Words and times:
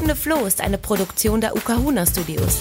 hüpfende 0.00 0.16
Floh 0.16 0.46
ist 0.46 0.62
eine 0.62 0.78
Produktion 0.78 1.42
der 1.42 1.54
Ukahuna 1.54 2.06
Studios. 2.06 2.58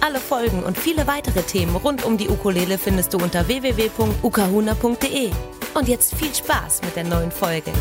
Alle 0.00 0.20
Folgen 0.20 0.62
und 0.62 0.78
viele 0.78 1.08
weitere 1.08 1.42
Themen 1.42 1.74
rund 1.74 2.04
um 2.04 2.16
die 2.16 2.28
Ukulele 2.28 2.78
findest 2.78 3.12
du 3.12 3.18
unter 3.18 3.48
www.ukahuna.de. 3.48 5.30
Und 5.74 5.88
jetzt 5.88 6.14
viel 6.14 6.32
Spaß 6.32 6.82
mit 6.82 6.94
der 6.94 7.02
neuen 7.04 7.32
Folge. 7.32 7.72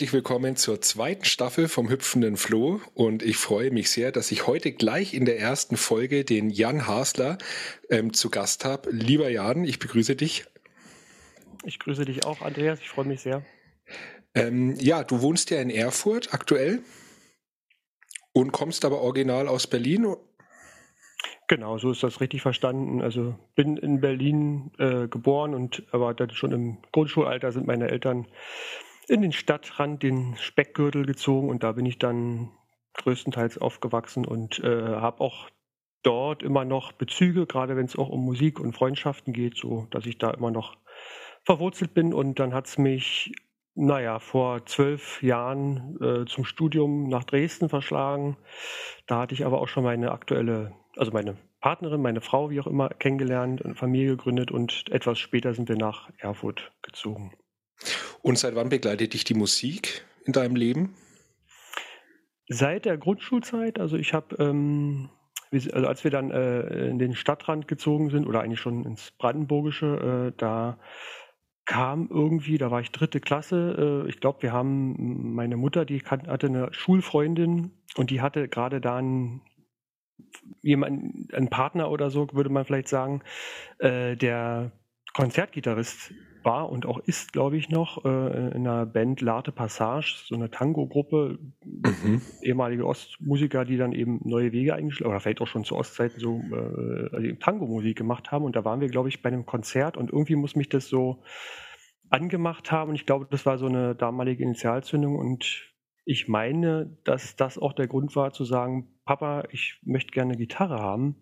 Herzlich 0.00 0.14
willkommen 0.14 0.56
zur 0.56 0.80
zweiten 0.80 1.26
Staffel 1.26 1.68
vom 1.68 1.90
Hüpfenden 1.90 2.38
Floh 2.38 2.80
und 2.94 3.22
ich 3.22 3.36
freue 3.36 3.70
mich 3.70 3.90
sehr, 3.90 4.12
dass 4.12 4.32
ich 4.32 4.46
heute 4.46 4.72
gleich 4.72 5.12
in 5.12 5.26
der 5.26 5.38
ersten 5.38 5.76
Folge 5.76 6.24
den 6.24 6.48
Jan 6.48 6.86
Hasler 6.86 7.36
ähm, 7.90 8.14
zu 8.14 8.30
Gast 8.30 8.64
habe. 8.64 8.88
Lieber 8.90 9.28
Jan, 9.28 9.62
ich 9.64 9.78
begrüße 9.78 10.16
dich. 10.16 10.46
Ich 11.66 11.78
grüße 11.78 12.06
dich 12.06 12.24
auch, 12.24 12.40
Andreas, 12.40 12.80
ich 12.80 12.88
freue 12.88 13.04
mich 13.04 13.20
sehr. 13.20 13.44
Ähm, 14.34 14.74
ja, 14.80 15.04
du 15.04 15.20
wohnst 15.20 15.50
ja 15.50 15.60
in 15.60 15.68
Erfurt 15.68 16.32
aktuell 16.32 16.82
und 18.32 18.52
kommst 18.52 18.86
aber 18.86 19.02
original 19.02 19.48
aus 19.48 19.66
Berlin. 19.66 20.16
Genau, 21.46 21.76
so 21.76 21.90
ist 21.90 22.02
das 22.02 22.22
richtig 22.22 22.40
verstanden. 22.40 23.02
Also 23.02 23.34
bin 23.54 23.76
in 23.76 24.00
Berlin 24.00 24.70
äh, 24.78 25.08
geboren 25.08 25.52
und 25.52 25.82
aber 25.92 26.14
dann 26.14 26.30
schon 26.30 26.52
im 26.52 26.78
Grundschulalter 26.90 27.52
sind 27.52 27.66
meine 27.66 27.90
Eltern 27.90 28.26
in 29.10 29.22
den 29.22 29.32
Stadtrand, 29.32 30.04
den 30.04 30.36
Speckgürtel 30.36 31.04
gezogen 31.04 31.48
und 31.48 31.64
da 31.64 31.72
bin 31.72 31.84
ich 31.84 31.98
dann 31.98 32.52
größtenteils 32.94 33.58
aufgewachsen 33.58 34.24
und 34.24 34.60
äh, 34.60 34.94
habe 34.94 35.20
auch 35.20 35.50
dort 36.04 36.44
immer 36.44 36.64
noch 36.64 36.92
Bezüge, 36.92 37.46
gerade 37.46 37.76
wenn 37.76 37.86
es 37.86 37.96
auch 37.96 38.08
um 38.08 38.24
Musik 38.24 38.60
und 38.60 38.72
Freundschaften 38.72 39.32
geht, 39.32 39.56
so 39.56 39.88
dass 39.90 40.06
ich 40.06 40.18
da 40.18 40.30
immer 40.30 40.52
noch 40.52 40.76
verwurzelt 41.44 41.92
bin 41.92 42.14
und 42.14 42.38
dann 42.38 42.54
hat 42.54 42.68
es 42.68 42.78
mich, 42.78 43.32
naja, 43.74 44.20
vor 44.20 44.64
zwölf 44.66 45.20
Jahren 45.24 45.98
äh, 46.00 46.26
zum 46.26 46.44
Studium 46.44 47.08
nach 47.08 47.24
Dresden 47.24 47.68
verschlagen. 47.68 48.36
Da 49.08 49.18
hatte 49.18 49.34
ich 49.34 49.44
aber 49.44 49.60
auch 49.60 49.68
schon 49.68 49.82
meine 49.82 50.12
aktuelle, 50.12 50.72
also 50.96 51.10
meine 51.10 51.36
Partnerin, 51.60 52.00
meine 52.00 52.20
Frau, 52.20 52.50
wie 52.50 52.60
auch 52.60 52.66
immer, 52.68 52.90
kennengelernt, 52.90 53.64
eine 53.64 53.74
Familie 53.74 54.10
gegründet 54.10 54.52
und 54.52 54.84
etwas 54.92 55.18
später 55.18 55.52
sind 55.52 55.68
wir 55.68 55.76
nach 55.76 56.10
Erfurt 56.18 56.70
gezogen. 56.82 57.32
Und 58.22 58.38
seit 58.38 58.54
wann 58.54 58.68
begleitet 58.68 59.14
dich 59.14 59.24
die 59.24 59.34
Musik 59.34 60.04
in 60.24 60.32
deinem 60.32 60.56
Leben? 60.56 60.94
Seit 62.48 62.84
der 62.84 62.98
Grundschulzeit. 62.98 63.78
Also 63.78 63.96
ich 63.96 64.12
habe, 64.12 64.36
ähm, 64.38 65.08
also 65.52 65.86
als 65.86 66.04
wir 66.04 66.10
dann 66.10 66.30
äh, 66.30 66.88
in 66.88 66.98
den 66.98 67.14
Stadtrand 67.14 67.68
gezogen 67.68 68.10
sind 68.10 68.26
oder 68.26 68.40
eigentlich 68.40 68.60
schon 68.60 68.84
ins 68.84 69.12
Brandenburgische, 69.12 70.32
äh, 70.32 70.36
da 70.36 70.78
kam 71.64 72.08
irgendwie, 72.10 72.58
da 72.58 72.72
war 72.72 72.80
ich 72.80 72.90
dritte 72.90 73.20
Klasse. 73.20 74.04
Äh, 74.04 74.08
ich 74.08 74.20
glaube, 74.20 74.42
wir 74.42 74.52
haben 74.52 75.34
meine 75.34 75.56
Mutter, 75.56 75.84
die 75.84 76.00
hatte 76.00 76.48
eine 76.48 76.72
Schulfreundin 76.72 77.70
und 77.96 78.10
die 78.10 78.20
hatte 78.20 78.48
gerade 78.48 78.80
da 78.80 78.96
einen 78.96 79.42
Partner 81.50 81.90
oder 81.90 82.10
so, 82.10 82.28
würde 82.32 82.50
man 82.50 82.64
vielleicht 82.64 82.88
sagen, 82.88 83.22
äh, 83.78 84.16
der 84.16 84.72
Konzertgitarrist 85.14 86.12
war 86.42 86.70
und 86.70 86.86
auch 86.86 86.98
ist, 86.98 87.32
glaube 87.32 87.56
ich, 87.56 87.68
noch 87.68 88.04
äh, 88.04 88.08
in 88.54 88.66
einer 88.66 88.86
Band 88.86 89.20
Larte 89.20 89.52
Passage, 89.52 90.22
so 90.24 90.34
eine 90.34 90.50
Tango-Gruppe, 90.50 91.38
mhm. 91.64 92.22
ehemalige 92.42 92.86
Ostmusiker, 92.86 93.64
die 93.64 93.76
dann 93.76 93.92
eben 93.92 94.20
neue 94.24 94.52
Wege 94.52 94.74
eingeschlagen 94.74 95.10
oder 95.10 95.20
vielleicht 95.20 95.40
auch 95.40 95.46
schon 95.46 95.64
zu 95.64 95.76
Ostzeiten 95.76 96.18
so 96.18 96.42
äh, 96.52 97.14
also 97.14 97.32
Tango-Musik 97.38 97.98
gemacht 97.98 98.32
haben. 98.32 98.44
Und 98.44 98.56
da 98.56 98.64
waren 98.64 98.80
wir, 98.80 98.88
glaube 98.88 99.08
ich, 99.08 99.22
bei 99.22 99.28
einem 99.28 99.46
Konzert 99.46 99.96
und 99.96 100.10
irgendwie 100.10 100.36
muss 100.36 100.56
mich 100.56 100.68
das 100.68 100.88
so 100.88 101.22
angemacht 102.08 102.72
haben. 102.72 102.90
Und 102.90 102.96
ich 102.96 103.06
glaube, 103.06 103.26
das 103.30 103.46
war 103.46 103.58
so 103.58 103.66
eine 103.66 103.94
damalige 103.94 104.42
Initialzündung 104.42 105.16
und 105.16 105.66
ich 106.04 106.28
meine, 106.28 106.96
dass 107.04 107.36
das 107.36 107.58
auch 107.58 107.72
der 107.72 107.86
Grund 107.86 108.16
war 108.16 108.32
zu 108.32 108.44
sagen, 108.44 108.88
Papa, 109.10 109.42
ich 109.50 109.80
möchte 109.82 110.12
gerne 110.12 110.34
eine 110.34 110.38
Gitarre 110.38 110.78
haben. 110.78 111.16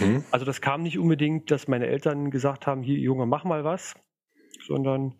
Mhm. 0.00 0.24
Also 0.30 0.46
das 0.46 0.62
kam 0.62 0.82
nicht 0.82 0.98
unbedingt, 0.98 1.50
dass 1.50 1.68
meine 1.68 1.86
Eltern 1.88 2.30
gesagt 2.30 2.66
haben, 2.66 2.82
hier 2.82 2.96
Junge, 2.96 3.26
mach 3.26 3.44
mal 3.44 3.64
was, 3.64 3.94
sondern 4.66 5.18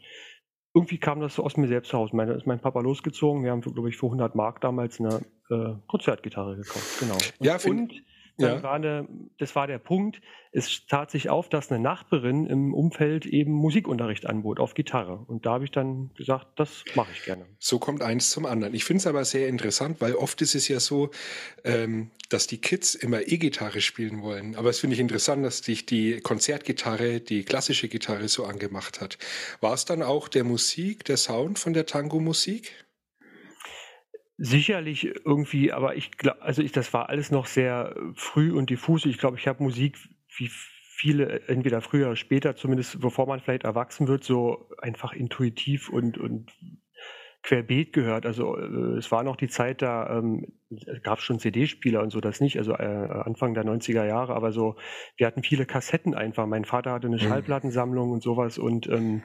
irgendwie 0.72 0.96
kam 0.96 1.20
das 1.20 1.34
so 1.34 1.44
aus 1.44 1.58
mir 1.58 1.68
selbst 1.68 1.92
heraus. 1.92 2.14
Meine, 2.14 2.32
ist 2.32 2.46
mein 2.46 2.60
Papa 2.60 2.80
losgezogen. 2.80 3.44
Wir 3.44 3.50
haben, 3.50 3.60
glaube 3.60 3.90
ich, 3.90 3.98
für 3.98 4.06
100 4.06 4.34
Mark 4.36 4.62
damals 4.62 5.00
eine 5.00 5.20
äh, 5.50 5.74
Konzertgitarre 5.86 6.56
gekauft. 6.56 6.98
Genau. 7.00 7.12
Und, 7.12 7.34
ja, 7.40 7.58
und 7.70 7.92
ja. 8.36 8.62
war 8.62 8.74
eine, 8.74 9.08
das 9.38 9.54
war 9.54 9.66
der 9.66 9.78
Punkt. 9.78 10.20
Es 10.50 10.86
tat 10.86 11.10
sich 11.10 11.30
auf, 11.30 11.48
dass 11.48 11.70
eine 11.70 11.82
Nachbarin 11.82 12.46
im 12.46 12.74
Umfeld 12.74 13.26
eben 13.26 13.52
Musikunterricht 13.52 14.26
anbot 14.26 14.60
auf 14.60 14.74
Gitarre. 14.74 15.18
Und 15.26 15.46
da 15.46 15.54
habe 15.54 15.64
ich 15.64 15.70
dann 15.70 16.10
gesagt, 16.14 16.46
das 16.56 16.84
mache 16.94 17.10
ich 17.12 17.24
gerne. 17.24 17.46
So 17.58 17.78
kommt 17.78 18.02
eins 18.02 18.30
zum 18.30 18.46
anderen. 18.46 18.74
Ich 18.74 18.84
finde 18.84 18.98
es 18.98 19.06
aber 19.06 19.24
sehr 19.24 19.48
interessant, 19.48 20.00
weil 20.00 20.14
oft 20.14 20.40
ist 20.42 20.54
es 20.54 20.68
ja 20.68 20.80
so, 20.80 21.10
ähm, 21.64 22.10
dass 22.28 22.46
die 22.46 22.60
Kids 22.60 22.94
immer 22.94 23.22
E-Gitarre 23.22 23.80
spielen 23.80 24.22
wollen. 24.22 24.56
Aber 24.56 24.70
es 24.70 24.80
finde 24.80 24.94
ich 24.94 25.00
interessant, 25.00 25.44
dass 25.44 25.62
dich 25.62 25.86
die 25.86 26.20
Konzertgitarre, 26.20 27.20
die 27.20 27.44
klassische 27.44 27.88
Gitarre 27.88 28.28
so 28.28 28.44
angemacht 28.44 29.00
hat. 29.00 29.18
War 29.60 29.74
es 29.74 29.84
dann 29.84 30.02
auch 30.02 30.28
der 30.28 30.44
Musik, 30.44 31.04
der 31.04 31.16
Sound 31.16 31.58
von 31.58 31.72
der 31.72 31.86
Tango-Musik? 31.86 32.83
Sicherlich 34.36 35.04
irgendwie, 35.24 35.72
aber 35.72 35.94
ich 35.94 36.10
glaube, 36.12 36.42
also 36.42 36.60
ich, 36.60 36.72
das 36.72 36.92
war 36.92 37.08
alles 37.08 37.30
noch 37.30 37.46
sehr 37.46 37.94
früh 38.14 38.52
und 38.52 38.68
diffus. 38.68 39.06
Ich 39.06 39.18
glaube, 39.18 39.36
ich 39.38 39.46
habe 39.46 39.62
Musik 39.62 39.96
wie 40.36 40.50
viele, 40.50 41.46
entweder 41.48 41.80
früher 41.80 42.06
oder 42.06 42.16
später, 42.16 42.56
zumindest 42.56 43.00
bevor 43.00 43.26
man 43.26 43.40
vielleicht 43.40 43.64
erwachsen 43.64 44.08
wird, 44.08 44.24
so 44.24 44.68
einfach 44.78 45.12
intuitiv 45.12 45.88
und, 45.88 46.18
und 46.18 46.52
querbeet 47.44 47.92
gehört. 47.92 48.26
Also 48.26 48.56
äh, 48.56 48.98
es 48.98 49.12
war 49.12 49.22
noch 49.22 49.36
die 49.36 49.48
Zeit, 49.48 49.82
da 49.82 50.18
ähm, 50.18 50.46
gab 51.02 51.18
es 51.18 51.24
schon 51.24 51.38
CD-Spieler 51.38 52.02
und 52.02 52.10
so, 52.10 52.20
das 52.20 52.40
nicht, 52.40 52.58
also 52.58 52.72
äh, 52.72 52.84
Anfang 52.84 53.54
der 53.54 53.64
90er 53.64 54.06
Jahre, 54.06 54.34
aber 54.34 54.52
so, 54.52 54.76
wir 55.16 55.26
hatten 55.26 55.42
viele 55.42 55.66
Kassetten 55.66 56.14
einfach. 56.14 56.46
Mein 56.46 56.64
Vater 56.64 56.92
hatte 56.92 57.06
eine 57.06 57.16
mhm. 57.16 57.20
Schallplattensammlung 57.20 58.10
und 58.10 58.22
sowas 58.22 58.58
und 58.58 58.88
ähm, 58.88 59.22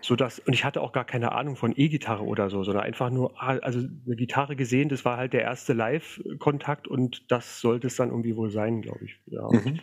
so 0.00 0.16
das, 0.16 0.38
und 0.40 0.52
ich 0.52 0.64
hatte 0.64 0.80
auch 0.80 0.92
gar 0.92 1.04
keine 1.04 1.32
Ahnung 1.32 1.56
von 1.56 1.72
E-Gitarre 1.76 2.24
oder 2.24 2.50
so, 2.50 2.62
sondern 2.64 2.84
einfach 2.84 3.10
nur, 3.10 3.34
ah, 3.42 3.58
also 3.58 3.80
eine 3.80 4.16
Gitarre 4.16 4.56
gesehen, 4.56 4.88
das 4.88 5.04
war 5.04 5.16
halt 5.16 5.32
der 5.32 5.42
erste 5.42 5.72
Live-Kontakt 5.72 6.88
und 6.88 7.30
das 7.30 7.60
sollte 7.60 7.86
es 7.86 7.96
dann 7.96 8.10
irgendwie 8.10 8.36
wohl 8.36 8.50
sein, 8.50 8.82
glaube 8.82 9.04
ich. 9.04 9.20
Ja. 9.26 9.48
Mhm. 9.50 9.80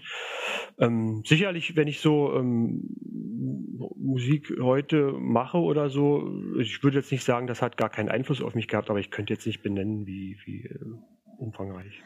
ähm, 0.79 1.23
sicherlich, 1.25 1.75
wenn 1.75 1.87
ich 1.87 1.99
so 1.99 2.33
ähm, 2.35 2.95
Musik 3.97 4.53
heute 4.61 5.13
mache 5.13 5.57
oder 5.57 5.89
so, 5.89 6.31
ich 6.59 6.83
würde 6.83 6.97
jetzt 6.97 7.11
nicht 7.11 7.23
sagen, 7.23 7.47
das 7.47 7.61
hat 7.61 7.77
gar 7.77 7.89
keinen 7.89 8.09
Einfluss 8.09 8.41
auf 8.41 8.55
mich 8.55 8.67
gehabt, 8.67 8.89
aber 8.89 8.99
ich 8.99 9.11
könnte 9.11 9.33
jetzt 9.33 9.45
nicht 9.45 9.61
benennen, 9.61 10.05
wie, 10.05 10.37
wie 10.45 10.65
äh, 10.65 10.79
umfangreich. 11.37 12.01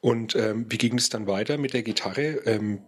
Und 0.00 0.36
ähm, 0.36 0.66
wie 0.68 0.76
ging 0.76 0.98
es 0.98 1.08
dann 1.08 1.26
weiter 1.26 1.56
mit 1.56 1.72
der 1.72 1.82
Gitarre? 1.82 2.40
Ähm, 2.44 2.80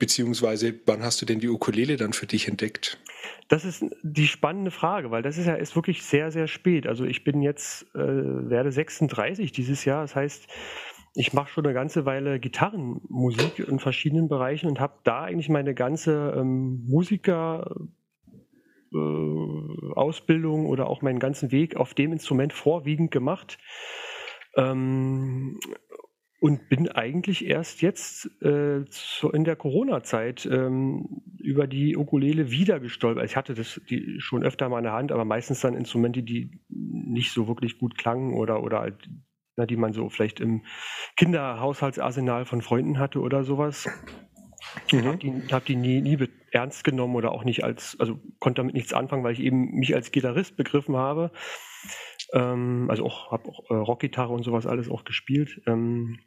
beziehungsweise 0.00 0.74
wann 0.86 1.02
hast 1.02 1.22
du 1.22 1.26
denn 1.26 1.38
die 1.38 1.48
Ukulele 1.48 1.96
dann 1.96 2.12
für 2.12 2.26
dich 2.26 2.48
entdeckt? 2.48 2.98
Das 3.46 3.64
ist 3.64 3.84
die 4.02 4.26
spannende 4.26 4.70
Frage, 4.70 5.10
weil 5.10 5.22
das 5.22 5.38
ist 5.38 5.46
ja 5.46 5.54
ist 5.54 5.76
wirklich 5.76 6.02
sehr, 6.02 6.32
sehr 6.32 6.48
spät. 6.48 6.86
Also 6.86 7.04
ich 7.04 7.22
bin 7.24 7.42
jetzt, 7.42 7.84
äh, 7.94 7.98
werde 7.98 8.72
36 8.72 9.52
dieses 9.52 9.84
Jahr. 9.84 10.02
Das 10.02 10.16
heißt, 10.16 10.48
ich 11.14 11.32
mache 11.32 11.50
schon 11.50 11.64
eine 11.64 11.74
ganze 11.74 12.04
Weile 12.04 12.38
Gitarrenmusik 12.38 13.58
in 13.60 13.78
verschiedenen 13.78 14.28
Bereichen 14.28 14.68
und 14.68 14.80
habe 14.80 14.94
da 15.04 15.22
eigentlich 15.22 15.48
meine 15.48 15.74
ganze 15.74 16.34
ähm, 16.36 16.84
Musiker 16.86 17.76
äh, 18.92 19.92
Ausbildung 19.94 20.66
oder 20.66 20.88
auch 20.88 21.02
meinen 21.02 21.18
ganzen 21.18 21.52
Weg 21.52 21.76
auf 21.76 21.94
dem 21.94 22.12
Instrument 22.12 22.52
vorwiegend 22.52 23.10
gemacht. 23.10 23.58
Ähm, 24.56 25.58
und 26.40 26.70
bin 26.70 26.88
eigentlich 26.88 27.44
erst 27.44 27.82
jetzt 27.82 28.30
äh, 28.42 28.84
so 28.88 29.30
in 29.30 29.44
der 29.44 29.56
Corona-Zeit 29.56 30.46
ähm, 30.46 31.22
über 31.38 31.66
die 31.66 31.96
Ukulele 31.96 32.50
wieder 32.50 32.80
gestolpert. 32.80 33.26
Ich 33.26 33.36
hatte 33.36 33.52
das 33.52 33.78
die 33.90 34.16
schon 34.20 34.42
öfter 34.42 34.70
mal 34.70 34.78
in 34.78 34.84
der 34.84 34.94
Hand, 34.94 35.12
aber 35.12 35.26
meistens 35.26 35.60
dann 35.60 35.74
Instrumente, 35.74 36.22
die 36.22 36.62
nicht 36.68 37.32
so 37.32 37.46
wirklich 37.46 37.78
gut 37.78 37.98
klangen 37.98 38.32
oder, 38.34 38.62
oder 38.62 38.80
halt 38.80 39.06
na, 39.56 39.66
die 39.66 39.76
man 39.76 39.92
so 39.92 40.08
vielleicht 40.08 40.40
im 40.40 40.64
Kinderhaushaltsarsenal 41.16 42.46
von 42.46 42.62
Freunden 42.62 42.98
hatte 42.98 43.20
oder 43.20 43.44
sowas. 43.44 43.86
Mhm. 44.92 45.04
Habe 45.04 45.18
die, 45.18 45.42
hab 45.50 45.64
die 45.66 45.76
nie, 45.76 46.00
nie 46.00 46.18
ernst 46.52 46.84
genommen 46.84 47.14
oder 47.14 47.32
auch 47.32 47.44
nicht 47.44 47.64
als, 47.64 47.96
also 48.00 48.18
konnte 48.38 48.60
damit 48.60 48.74
nichts 48.74 48.92
anfangen, 48.92 49.24
weil 49.24 49.32
ich 49.32 49.40
eben 49.40 49.72
mich 49.72 49.94
als 49.94 50.12
Gitarrist 50.12 50.56
begriffen 50.56 50.96
habe. 50.96 51.30
Ähm, 52.32 52.86
also 52.88 53.04
auch 53.04 53.32
habe 53.32 53.48
auch 53.48 53.70
äh, 53.70 53.74
Rockgitarre 53.74 54.32
und 54.32 54.42
sowas 54.42 54.66
alles 54.66 54.90
auch 54.90 55.04
gespielt. 55.04 55.60
Ähm, 55.66 56.18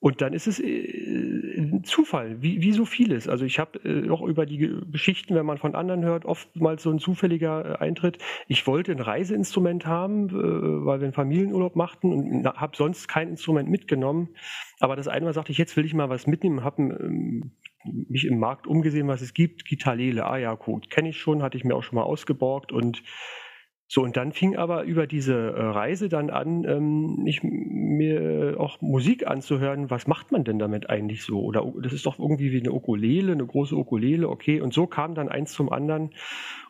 Und 0.00 0.20
dann 0.20 0.34
ist 0.34 0.46
es 0.46 0.60
äh, 0.60 1.80
Zufall, 1.82 2.42
wie, 2.42 2.60
wie 2.60 2.72
so 2.72 2.84
vieles. 2.84 3.26
Also 3.26 3.46
ich 3.46 3.58
habe 3.58 3.78
äh, 3.84 4.10
auch 4.10 4.20
über 4.20 4.44
die 4.44 4.58
Geschichten, 4.90 5.34
wenn 5.34 5.46
man 5.46 5.56
von 5.56 5.74
anderen 5.74 6.04
hört, 6.04 6.26
oftmals 6.26 6.82
so 6.82 6.90
ein 6.90 6.98
zufälliger 6.98 7.80
äh, 7.80 7.84
Eintritt. 7.84 8.18
Ich 8.46 8.66
wollte 8.66 8.92
ein 8.92 9.00
Reiseinstrument 9.00 9.86
haben, 9.86 10.28
äh, 10.28 10.84
weil 10.84 11.00
wir 11.00 11.04
einen 11.04 11.14
Familienurlaub 11.14 11.74
machten 11.74 12.12
und 12.12 12.46
habe 12.46 12.76
sonst 12.76 13.08
kein 13.08 13.28
Instrument 13.30 13.70
mitgenommen. 13.70 14.28
Aber 14.78 14.94
das 14.94 15.08
eine 15.08 15.24
Mal 15.24 15.32
sagte 15.32 15.52
ich, 15.52 15.58
jetzt 15.58 15.76
will 15.76 15.86
ich 15.86 15.94
mal 15.94 16.10
was 16.10 16.26
mitnehmen, 16.26 16.64
habe 16.64 16.82
ähm, 16.82 17.52
mich 17.84 18.26
im 18.26 18.38
Markt 18.38 18.66
umgesehen, 18.66 19.08
was 19.08 19.22
es 19.22 19.32
gibt. 19.32 19.64
Gitarlele, 19.64 20.26
ah 20.26 20.36
ja, 20.36 20.54
gut, 20.54 20.90
kenne 20.90 21.08
ich 21.10 21.18
schon, 21.18 21.42
hatte 21.42 21.56
ich 21.56 21.64
mir 21.64 21.76
auch 21.76 21.82
schon 21.82 21.96
mal 21.96 22.04
ausgeborgt 22.04 22.72
und 22.72 23.02
so, 23.86 24.02
und 24.02 24.16
dann 24.16 24.32
fing 24.32 24.56
aber 24.56 24.84
über 24.84 25.06
diese 25.06 25.34
äh, 25.34 25.62
Reise 25.62 26.08
dann 26.08 26.30
an, 26.30 26.64
ähm, 26.64 27.24
ich, 27.26 27.42
mir 27.42 28.56
auch 28.58 28.80
Musik 28.80 29.26
anzuhören. 29.26 29.90
Was 29.90 30.06
macht 30.06 30.32
man 30.32 30.42
denn 30.42 30.58
damit 30.58 30.88
eigentlich 30.88 31.22
so? 31.22 31.40
Oder 31.40 31.70
das 31.82 31.92
ist 31.92 32.06
doch 32.06 32.18
irgendwie 32.18 32.50
wie 32.50 32.60
eine 32.60 32.72
Ukulele, 32.72 33.32
eine 33.32 33.46
große 33.46 33.76
Ukulele, 33.76 34.28
okay. 34.28 34.60
Und 34.60 34.72
so 34.72 34.86
kam 34.86 35.14
dann 35.14 35.28
eins 35.28 35.52
zum 35.52 35.70
anderen. 35.70 36.10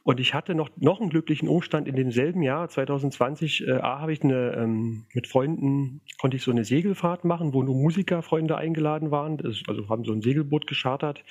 Und 0.03 0.19
ich 0.21 0.35
hatte 0.35 0.55
noch, 0.55 0.71
noch 0.77 1.01
einen 1.01 1.09
glücklichen 1.09 1.49
Umstand 1.49 1.87
in 1.89 1.97
demselben 1.97 2.43
Jahr, 2.43 2.69
2020, 2.69 3.69
äh, 3.69 3.73
A, 3.75 4.01
habe 4.01 4.13
ich 4.13 4.23
eine, 4.23 4.53
ähm, 4.57 5.07
mit 5.15 5.29
Freunden, 5.29 6.03
konnte 6.21 6.37
ich 6.37 6.43
so 6.43 6.51
eine 6.51 6.65
Segelfahrt 6.65 7.25
machen, 7.25 7.55
wo 7.55 7.63
nur 7.63 7.77
Musikerfreunde 7.77 8.57
eingeladen 8.57 9.13
waren. 9.13 9.39
Das, 9.39 9.63
also 9.69 9.89
haben 9.89 10.05
so 10.05 10.13
ein 10.13 10.21
Segelboot 10.21 10.67
geschartert. 10.67 11.25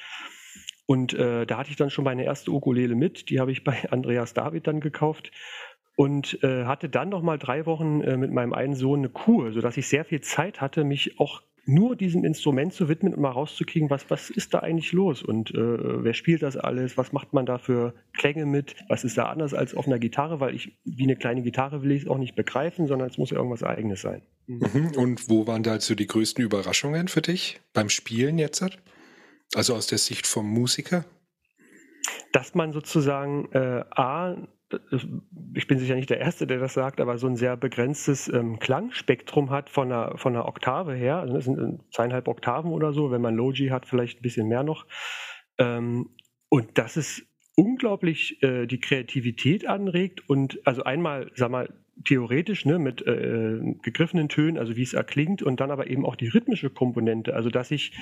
Und 0.86 1.14
äh, 1.14 1.46
da 1.46 1.58
hatte 1.58 1.70
ich 1.70 1.76
dann 1.76 1.90
schon 1.90 2.04
meine 2.04 2.26
erste 2.26 2.52
Ukulele 2.52 2.96
mit. 2.96 3.30
Die 3.30 3.40
habe 3.40 3.52
ich 3.52 3.64
bei 3.64 3.78
Andreas 3.92 4.34
David 4.34 4.66
dann 4.66 4.80
gekauft 4.80 5.32
und 5.96 6.44
äh, 6.44 6.66
hatte 6.66 6.90
dann 6.90 7.10
noch 7.10 7.22
mal 7.22 7.38
drei 7.38 7.66
Wochen 7.66 8.02
äh, 8.02 8.18
mit 8.18 8.32
meinem 8.32 8.54
einen 8.54 8.76
Sohn 8.76 9.00
eine 9.00 9.10
Kur, 9.10 9.52
sodass 9.52 9.78
ich 9.78 9.88
sehr 9.88 10.06
viel 10.06 10.22
Zeit 10.22 10.62
hatte, 10.62 10.84
mich 10.84 11.20
auch 11.20 11.42
nur 11.66 11.96
diesem 11.96 12.26
Instrument 12.26 12.74
zu 12.74 12.90
widmen 12.90 13.14
und 13.14 13.22
mal 13.22 13.30
rauszukriegen, 13.30 13.90
was, 13.90 14.10
was 14.10 14.30
ist 14.30 14.54
da 14.54 14.60
eigentlich 14.60 14.92
los 14.92 15.24
und 15.24 15.52
äh, 15.52 16.04
wer 16.04 16.14
spielt 16.14 16.42
das 16.42 16.58
alles, 16.58 16.98
was 16.98 17.14
macht 17.14 17.32
man 17.32 17.46
da 17.46 17.58
für 17.58 17.94
Klänge 18.14 18.46
mit, 18.46 18.76
was 18.90 19.04
ist 19.04 19.18
da 19.18 19.30
anders 19.30 19.54
als 19.54 19.74
auf 19.74 19.88
einer 19.88 20.00
Gitarre, 20.00 20.40
weil 20.40 20.56
ich 20.56 20.78
wie 20.84 21.04
eine 21.04 21.16
kleine 21.16 21.42
Gitarre 21.42 21.82
will 21.82 21.92
ich 21.92 22.04
es 22.04 22.10
auch 22.10 22.18
nicht 22.18 22.36
begreifen, 22.36 22.86
sondern 22.86 23.08
es 23.08 23.18
muss 23.18 23.30
ja 23.30 23.38
irgendwas 23.38 23.64
Eigenes 23.64 24.02
sein. 24.02 24.24
Mhm. 24.48 24.92
Und 24.98 25.30
wo 25.30 25.48
waren 25.48 25.64
da 25.64 25.72
also 25.72 25.96
die 25.96 26.08
größten 26.08 26.44
Überraschungen 26.44 27.08
für 27.08 27.22
dich 27.22 27.62
beim 27.74 27.90
Spielen 27.90 28.38
jetzt? 28.38 28.66
Also 29.56 29.76
aus 29.76 29.88
der 29.88 30.00
Sicht 30.00 30.28
vom 30.28 30.50
Musiker? 30.50 31.06
Dass 32.34 32.56
man 32.56 32.74
sozusagen 32.74 33.50
äh, 33.54 33.86
A, 33.92 34.36
ich 35.56 35.68
bin 35.68 35.80
sicher 35.80 35.96
nicht 35.96 36.10
der 36.10 36.20
Erste, 36.20 36.48
der 36.48 36.60
das 36.60 36.74
sagt, 36.74 37.00
aber 37.02 37.18
so 37.18 37.28
ein 37.28 37.36
sehr 37.36 37.58
begrenztes 37.58 38.28
ähm, 38.28 38.60
Klangspektrum 38.60 39.50
hat 39.50 39.70
von 39.70 39.92
einer, 39.92 40.18
von 40.18 40.36
einer 40.36 40.48
Oktave 40.48 40.94
her. 40.94 41.18
Also 41.18 41.36
das 41.36 41.46
sind 41.46 41.60
äh, 41.60 41.78
zweieinhalb 41.92 42.28
Oktaven 42.28 42.72
oder 42.72 42.94
so. 42.94 43.12
Wenn 43.12 43.22
man 43.22 43.36
Logi 43.36 43.68
hat, 43.68 43.86
vielleicht 43.86 44.20
ein 44.20 44.24
bisschen 44.24 44.48
mehr 44.48 44.64
noch. 44.64 44.86
Ähm, 45.58 46.10
und 46.50 46.78
das 46.78 46.98
ist 46.98 47.26
unglaublich 47.56 48.42
äh, 48.44 48.66
die 48.66 48.80
Kreativität 48.80 49.68
anregt 49.68 50.28
und 50.30 50.66
also 50.66 50.84
einmal, 50.84 51.32
sag 51.36 51.52
mal, 51.52 51.70
theoretisch 52.06 52.66
ne, 52.66 52.80
mit 52.80 53.06
äh, 53.06 53.60
gegriffenen 53.82 54.30
Tönen, 54.30 54.58
also 54.58 54.76
wie 54.76 54.82
es 54.82 54.94
erklingt 54.94 55.44
und 55.44 55.60
dann 55.60 55.72
aber 55.72 55.88
eben 55.88 56.06
auch 56.06 56.16
die 56.16 56.28
rhythmische 56.28 56.70
Komponente, 56.70 57.36
also 57.36 57.50
dass 57.50 57.72
ich 57.72 57.96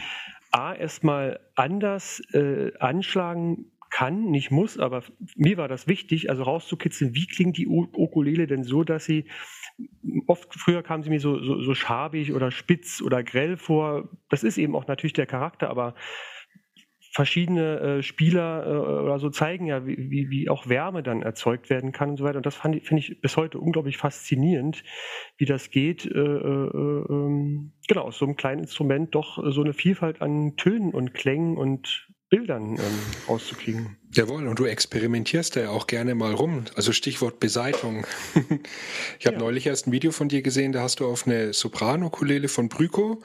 A 0.51 0.73
erstmal 0.73 1.39
anders 1.55 2.21
äh, 2.33 2.71
anschlagen 2.79 3.71
kann, 3.91 4.31
nicht 4.31 4.49
muss, 4.49 4.79
aber 4.79 5.03
mir 5.35 5.57
war 5.57 5.67
das 5.67 5.87
wichtig, 5.87 6.29
also 6.29 6.43
rauszukitzeln, 6.43 7.13
wie 7.13 7.27
klingt 7.27 7.57
die 7.57 7.67
Ukulele 7.67 8.47
denn 8.47 8.63
so, 8.63 8.83
dass 8.83 9.05
sie 9.05 9.25
oft 10.27 10.53
früher 10.53 10.81
kam 10.81 11.03
sie 11.03 11.09
mir 11.09 11.19
so, 11.19 11.41
so, 11.43 11.61
so 11.61 11.75
schabig 11.75 12.33
oder 12.33 12.51
spitz 12.51 13.01
oder 13.01 13.23
grell 13.23 13.57
vor. 13.57 14.09
Das 14.29 14.43
ist 14.43 14.57
eben 14.57 14.75
auch 14.75 14.87
natürlich 14.87 15.13
der 15.13 15.25
Charakter, 15.25 15.69
aber 15.69 15.95
verschiedene 17.13 17.79
äh, 17.79 18.03
Spieler 18.03 18.65
äh, 18.65 19.03
oder 19.03 19.19
so 19.19 19.29
zeigen 19.29 19.65
ja, 19.65 19.85
wie, 19.85 20.29
wie, 20.29 20.49
auch 20.49 20.69
Wärme 20.69 21.03
dann 21.03 21.21
erzeugt 21.21 21.69
werden 21.69 21.91
kann 21.91 22.11
und 22.11 22.17
so 22.17 22.23
weiter. 22.23 22.37
Und 22.37 22.45
das 22.45 22.55
finde 22.55 22.79
ich 22.79 23.19
bis 23.19 23.35
heute 23.35 23.59
unglaublich 23.59 23.97
faszinierend, 23.97 24.83
wie 25.37 25.45
das 25.45 25.71
geht, 25.71 26.05
äh, 26.05 26.17
äh, 26.17 27.05
ähm, 27.09 27.73
genau, 27.87 28.03
aus 28.03 28.17
so 28.17 28.25
einem 28.25 28.37
kleinen 28.37 28.61
Instrument 28.61 29.13
doch 29.13 29.43
so 29.51 29.61
eine 29.61 29.73
Vielfalt 29.73 30.21
an 30.21 30.55
Tönen 30.55 30.93
und 30.93 31.13
Klängen 31.13 31.57
und 31.57 32.07
Bildern 32.31 32.77
ähm, 32.77 32.99
rauszukriegen. 33.27 33.97
Jawohl, 34.13 34.47
und 34.47 34.57
du 34.57 34.63
experimentierst 34.65 35.57
ja 35.57 35.69
auch 35.69 35.85
gerne 35.85 36.15
mal 36.15 36.33
rum. 36.33 36.63
Also 36.75 36.93
Stichwort 36.93 37.41
Beseitigung. 37.41 38.05
ich 39.19 39.27
habe 39.27 39.35
ja. 39.35 39.41
neulich 39.41 39.67
erst 39.67 39.85
ein 39.85 39.91
Video 39.91 40.11
von 40.11 40.29
dir 40.29 40.41
gesehen, 40.41 40.71
da 40.71 40.81
hast 40.81 41.01
du 41.01 41.07
auf 41.07 41.27
eine 41.27 41.51
Soprano-Ukulele 41.51 42.47
von 42.47 42.69
Bryco 42.69 43.21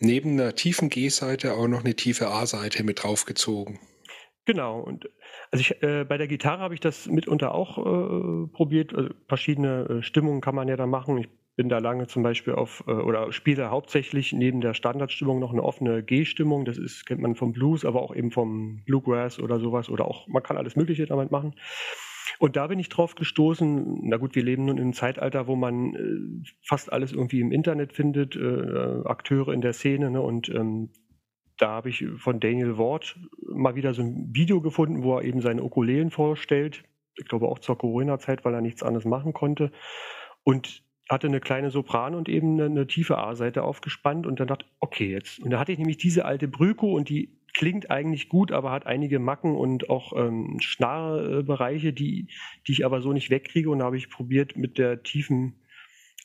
neben 0.00 0.40
einer 0.40 0.54
tiefen 0.54 0.88
G-Seite 0.88 1.52
auch 1.52 1.68
noch 1.68 1.84
eine 1.84 1.94
tiefe 1.96 2.28
A-Seite 2.28 2.82
mit 2.82 3.02
draufgezogen. 3.02 3.78
Genau, 4.46 4.80
und 4.80 5.10
also 5.50 5.60
ich, 5.60 5.82
äh, 5.82 6.04
bei 6.04 6.16
der 6.16 6.26
Gitarre 6.26 6.62
habe 6.62 6.72
ich 6.72 6.80
das 6.80 7.06
mitunter 7.06 7.54
auch 7.54 7.76
äh, 7.76 8.46
probiert. 8.48 8.94
Also 8.94 9.10
verschiedene 9.28 9.98
äh, 9.98 10.02
Stimmungen 10.02 10.40
kann 10.40 10.54
man 10.54 10.68
ja 10.68 10.76
da 10.76 10.86
machen. 10.86 11.18
Ich 11.18 11.28
bin 11.56 11.68
da 11.70 11.78
lange 11.78 12.06
zum 12.06 12.22
Beispiel 12.22 12.54
auf 12.54 12.84
äh, 12.86 12.92
oder 12.92 13.32
spiele 13.32 13.70
hauptsächlich 13.70 14.32
neben 14.32 14.60
der 14.60 14.74
Standardstimmung 14.74 15.40
noch 15.40 15.52
eine 15.52 15.62
offene 15.62 16.02
G-Stimmung. 16.02 16.64
Das 16.64 16.78
ist, 16.78 17.06
kennt 17.06 17.22
man 17.22 17.34
vom 17.34 17.52
Blues, 17.52 17.84
aber 17.84 18.02
auch 18.02 18.14
eben 18.14 18.30
vom 18.30 18.82
Bluegrass 18.84 19.40
oder 19.40 19.58
sowas. 19.58 19.88
Oder 19.88 20.06
auch, 20.06 20.28
man 20.28 20.42
kann 20.42 20.58
alles 20.58 20.76
Mögliche 20.76 21.06
damit 21.06 21.30
machen. 21.30 21.54
Und 22.38 22.56
da 22.56 22.66
bin 22.66 22.78
ich 22.78 22.90
drauf 22.90 23.14
gestoßen, 23.14 24.00
na 24.02 24.18
gut, 24.18 24.34
wir 24.34 24.42
leben 24.42 24.66
nun 24.66 24.76
in 24.76 24.84
einem 24.84 24.92
Zeitalter, 24.92 25.46
wo 25.46 25.56
man 25.56 25.94
äh, 25.94 26.48
fast 26.62 26.92
alles 26.92 27.12
irgendwie 27.12 27.40
im 27.40 27.52
Internet 27.52 27.94
findet, 27.94 28.36
äh, 28.36 29.02
Akteure 29.04 29.54
in 29.54 29.62
der 29.62 29.72
Szene, 29.72 30.10
ne? 30.10 30.20
Und 30.20 30.48
ähm, 30.50 30.90
da 31.56 31.68
habe 31.68 31.88
ich 31.88 32.04
von 32.18 32.38
Daniel 32.38 32.76
Ward 32.76 33.18
mal 33.48 33.76
wieder 33.76 33.94
so 33.94 34.02
ein 34.02 34.28
Video 34.34 34.60
gefunden, 34.60 35.02
wo 35.02 35.16
er 35.16 35.24
eben 35.24 35.40
seine 35.40 35.62
Ukulelen 35.62 36.10
vorstellt. 36.10 36.84
Ich 37.14 37.24
glaube 37.24 37.48
auch 37.48 37.60
zur 37.60 37.78
Corona-Zeit, 37.78 38.44
weil 38.44 38.52
er 38.52 38.60
nichts 38.60 38.82
anderes 38.82 39.06
machen 39.06 39.32
konnte. 39.32 39.72
Und 40.42 40.84
hatte 41.08 41.28
eine 41.28 41.40
kleine 41.40 41.70
Sopran 41.70 42.14
und 42.14 42.28
eben 42.28 42.54
eine, 42.54 42.64
eine 42.64 42.86
tiefe 42.86 43.18
A-Seite 43.18 43.62
aufgespannt 43.62 44.26
und 44.26 44.40
dann 44.40 44.48
dachte, 44.48 44.66
okay, 44.80 45.10
jetzt. 45.10 45.38
Und 45.38 45.50
da 45.50 45.58
hatte 45.58 45.72
ich 45.72 45.78
nämlich 45.78 45.98
diese 45.98 46.24
alte 46.24 46.48
Brüko 46.48 46.92
und 46.94 47.08
die 47.08 47.30
klingt 47.54 47.90
eigentlich 47.90 48.28
gut, 48.28 48.52
aber 48.52 48.70
hat 48.70 48.86
einige 48.86 49.18
Macken 49.18 49.54
und 49.54 49.88
auch 49.88 50.12
ähm, 50.14 50.58
Schnarrbereiche, 50.60 51.92
die, 51.92 52.28
die 52.66 52.72
ich 52.72 52.84
aber 52.84 53.00
so 53.00 53.12
nicht 53.12 53.30
wegkriege. 53.30 53.70
Und 53.70 53.78
da 53.78 53.86
habe 53.86 53.96
ich 53.96 54.10
probiert 54.10 54.56
mit 54.56 54.78
der 54.78 55.02
tiefen 55.02 55.54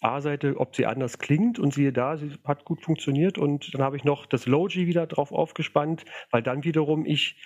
A-Seite, 0.01 0.59
ob 0.59 0.75
sie 0.75 0.87
anders 0.87 1.19
klingt 1.19 1.59
und 1.59 1.73
siehe 1.73 1.93
da, 1.93 2.17
sie 2.17 2.31
hat 2.43 2.65
gut 2.65 2.81
funktioniert 2.81 3.37
und 3.37 3.73
dann 3.73 3.83
habe 3.83 3.97
ich 3.97 4.03
noch 4.03 4.25
das 4.25 4.47
Logi 4.47 4.87
wieder 4.87 5.05
drauf 5.05 5.31
aufgespannt, 5.31 6.05
weil 6.31 6.41
dann 6.41 6.63
wiederum 6.63 7.05
ich 7.05 7.37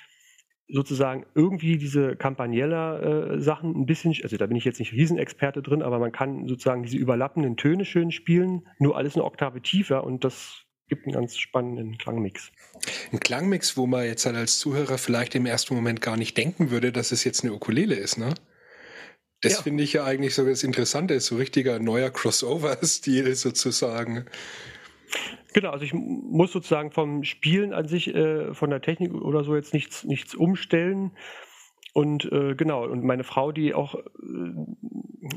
sozusagen 0.67 1.25
irgendwie 1.35 1.77
diese 1.77 2.15
Campaniella-Sachen 2.15 3.75
äh, 3.75 3.77
ein 3.77 3.85
bisschen, 3.85 4.15
also 4.23 4.37
da 4.37 4.47
bin 4.47 4.57
ich 4.57 4.65
jetzt 4.65 4.79
nicht 4.79 4.93
Riesenexperte 4.93 5.61
drin, 5.61 5.81
aber 5.81 5.99
man 5.99 6.11
kann 6.11 6.47
sozusagen 6.47 6.83
diese 6.83 6.97
überlappenden 6.97 7.55
Töne 7.57 7.85
schön 7.85 8.11
spielen, 8.11 8.67
nur 8.79 8.97
alles 8.97 9.15
eine 9.15 9.23
Oktave 9.23 9.61
tiefer 9.61 10.03
und 10.03 10.23
das 10.23 10.65
gibt 10.87 11.05
einen 11.05 11.13
ganz 11.13 11.37
spannenden 11.37 11.97
Klangmix. 11.97 12.51
Ein 13.11 13.19
Klangmix, 13.19 13.77
wo 13.77 13.87
man 13.87 14.05
jetzt 14.05 14.25
halt 14.25 14.35
als 14.35 14.59
Zuhörer 14.59 14.97
vielleicht 14.97 15.35
im 15.35 15.45
ersten 15.45 15.75
Moment 15.75 16.01
gar 16.01 16.17
nicht 16.17 16.37
denken 16.37 16.69
würde, 16.71 16.91
dass 16.91 17.11
es 17.11 17.23
jetzt 17.23 17.43
eine 17.43 17.53
Ukulele 17.53 17.95
ist, 17.95 18.17
ne? 18.17 18.33
Das 19.41 19.53
ja. 19.53 19.61
finde 19.61 19.83
ich 19.83 19.93
ja 19.93 20.03
eigentlich 20.03 20.33
so 20.33 20.45
das 20.45 20.63
Interessante, 20.63 21.19
so 21.19 21.35
richtiger 21.35 21.79
neuer 21.79 22.09
Crossover-Stil 22.09 23.35
sozusagen. 23.35 24.25
Genau, 25.55 25.69
also 25.69 25.85
ich 25.85 25.93
muss 25.93 26.51
sozusagen 26.51 26.91
vom 26.91 27.23
Spielen 27.23 27.71
an 27.71 27.87
sich, 27.87 28.13
äh, 28.13 28.53
von 28.53 28.69
der 28.69 28.81
Technik 28.81 29.13
oder 29.13 29.45
so 29.45 29.55
jetzt 29.55 29.73
nichts, 29.73 30.03
nichts 30.03 30.35
umstellen. 30.35 31.11
Und 31.93 32.29
äh, 32.29 32.55
genau, 32.55 32.83
und 32.85 33.05
meine 33.05 33.23
Frau, 33.23 33.53
die 33.53 33.73
auch 33.73 33.95
äh, 33.95 34.03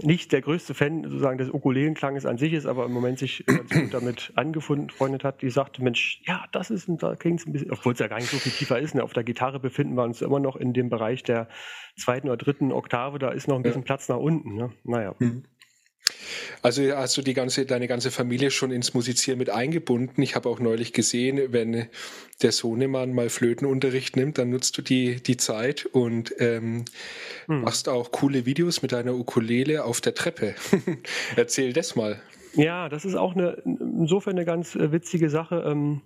nicht 0.03 0.33
der 0.33 0.41
größte 0.41 0.75
Fan 0.75 1.05
sozusagen 1.05 1.39
des 1.39 1.51
Ukulelenklanges 1.51 2.27
an 2.27 2.37
sich 2.37 2.53
ist, 2.53 2.67
aber 2.67 2.87
im 2.87 2.93
Moment 2.93 3.21
sich 3.21 3.45
ganz 3.47 3.71
gut 3.71 3.95
damit 3.95 4.33
angefunden, 4.35 4.91
freundet 4.91 5.23
hat, 5.23 5.41
die 5.41 5.51
sagte, 5.51 5.85
Mensch, 5.85 6.21
ja, 6.27 6.47
das 6.51 6.73
ist 6.73 6.89
ein, 6.89 6.99
da 6.99 7.15
klingt 7.15 7.47
ein 7.47 7.53
bisschen, 7.53 7.71
obwohl 7.71 7.93
es 7.93 8.01
ja 8.01 8.09
gar 8.09 8.19
nicht 8.19 8.31
so 8.31 8.39
viel 8.39 8.51
tiefer 8.51 8.81
ist. 8.81 8.97
Ne? 8.97 9.05
Auf 9.05 9.13
der 9.13 9.23
Gitarre 9.23 9.61
befinden 9.61 9.95
wir 9.95 10.03
uns 10.03 10.21
immer 10.21 10.41
noch 10.41 10.57
in 10.57 10.73
dem 10.73 10.89
Bereich 10.89 11.23
der 11.23 11.47
zweiten 11.97 12.27
oder 12.27 12.39
dritten 12.39 12.73
Oktave, 12.73 13.21
da 13.21 13.31
ist 13.31 13.47
noch 13.47 13.55
ein 13.55 13.63
bisschen 13.63 13.83
ja. 13.83 13.87
Platz 13.87 14.09
nach 14.09 14.19
unten. 14.19 14.57
Ne? 14.57 14.73
Naja. 14.83 15.15
Mhm. 15.21 15.45
Also 16.62 16.83
hast 16.95 17.17
du 17.17 17.23
die 17.23 17.35
ganze, 17.35 17.67
deine 17.67 17.88
ganze 17.88 18.11
Familie 18.11 18.50
schon 18.50 18.71
ins 18.71 18.95
Musizieren 18.95 19.38
mit 19.38 19.50
eingebunden. 19.50 20.23
Ich 20.23 20.35
habe 20.35 20.49
auch 20.49 20.61
neulich 20.61 20.93
gesehen, 20.93 21.53
wenn 21.53 21.87
der 22.43 22.53
Sohnemann 22.53 23.12
mal 23.12 23.29
Flötenunterricht 23.29 24.17
nimmt, 24.17 24.38
dann 24.38 24.50
nutzt 24.50 24.77
du 24.79 24.83
die, 24.83 25.23
die 25.23 25.37
Zeit 25.37 25.87
und 25.87 26.35
ähm, 26.38 26.85
hm. 27.47 27.62
machst 27.62 27.88
auch 27.88 28.12
coole 28.12 28.47
Videos 28.47 28.83
mit 28.83 28.93
deiner 28.93 29.15
Ukulele 29.15 29.85
auf 29.85 30.00
der 30.00 30.15
Treppe. 30.15 30.55
Erzähl 31.37 31.73
das 31.73 31.97
mal. 31.97 32.21
Ja, 32.55 32.88
das 32.88 33.05
ist 33.05 33.15
auch 33.15 33.35
eine, 33.35 33.62
insofern 33.65 34.35
eine 34.35 34.45
ganz 34.45 34.75
äh, 34.75 34.91
witzige 34.93 35.31
Sache. 35.31 35.65
Ähm, 35.67 36.00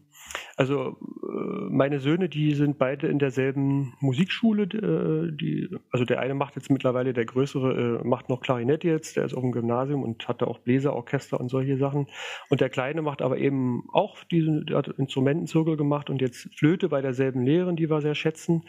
Also 0.57 0.97
äh, 1.23 1.69
meine 1.71 2.01
Söhne, 2.01 2.29
die 2.29 2.55
sind 2.55 2.79
beide 2.79 3.09
in 3.09 3.19
derselben 3.19 3.95
Musikschule. 4.01 4.65
Äh, 4.65 5.37
die, 5.37 5.69
also 5.91 6.05
der 6.05 6.21
eine 6.21 6.35
macht 6.35 6.57
jetzt 6.57 6.71
mittlerweile, 6.71 7.13
der 7.13 7.25
größere 7.25 8.01
äh, 8.01 8.07
macht 8.07 8.29
noch 8.29 8.41
Klarinette 8.41 8.89
jetzt, 8.89 9.17
der 9.17 9.25
ist 9.25 9.35
auf 9.35 9.43
dem 9.43 9.53
Gymnasium 9.53 10.03
und 10.03 10.27
hat 10.29 10.43
da 10.43 10.47
auch 10.47 10.59
Bläserorchester 10.59 11.41
und 11.41 11.49
solche 11.49 11.77
Sachen. 11.77 12.07
Und 12.49 12.61
der 12.61 12.71
Kleine 12.71 13.03
macht 13.03 13.23
aber 13.23 13.39
eben 13.39 13.85
auch 13.93 14.23
diesen, 14.25 14.67
hat 14.73 14.89
Instrumentenzirkel 14.89 15.77
gemacht 15.77 16.11
und 16.11 16.21
jetzt 16.21 16.49
Flöte 16.57 16.89
bei 16.89 17.01
derselben 17.01 17.43
Lehrerin, 17.43 17.77
die 17.77 17.91
wir 17.91 18.01
sehr 18.01 18.15
schätzen. 18.15 18.65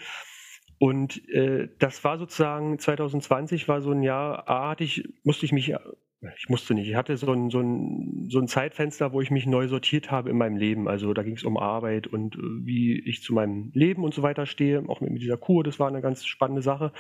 Und 0.80 1.28
äh, 1.30 1.70
das 1.80 2.04
war 2.04 2.18
sozusagen 2.18 2.80
2020 2.80 3.68
war 3.68 3.82
so 3.82 3.92
ein 3.92 4.04
Jahr, 4.04 4.50
A, 4.50 4.72
hatte 4.72 4.84
ich, 4.84 5.08
musste 5.24 5.46
ich 5.46 5.52
mich 5.52 5.74
ich 6.38 6.50
musste 6.50 6.74
nicht. 6.74 6.88
Ich 6.88 6.96
hatte 6.96 7.18
so 7.18 7.32
ein, 7.32 7.50
so, 7.50 7.60
ein, 7.60 8.28
so 8.30 8.40
ein 8.40 8.48
Zeitfenster, 8.48 9.12
wo 9.14 9.22
ich 9.22 9.32
mich 9.32 9.46
neu 9.46 9.68
sortiert 9.68 10.12
habe 10.12 10.30
in 10.30 10.38
meinem 10.38 10.58
Leben. 10.58 10.88
Also 10.88 11.14
da 11.14 11.24
ging 11.24 11.36
es 11.36 11.44
um 11.44 11.58
Arbeit 11.58 12.08
und 12.08 12.36
äh, 12.36 12.40
wie 12.40 13.00
ich 13.00 13.22
zu 13.22 13.34
meinem 13.34 13.72
Leben 13.74 14.04
und 14.04 14.14
so 14.14 14.22
weiter 14.24 14.46
stehe. 14.46 14.84
Auch 14.88 15.02
mit, 15.02 15.22
dieser 15.22 15.38
Kur, 15.38 15.64
das 15.64 15.80
war 15.80 15.88
eine 15.88 16.02
ganz 16.02 16.26
spannende 16.26 16.62
Sache. 16.62 16.92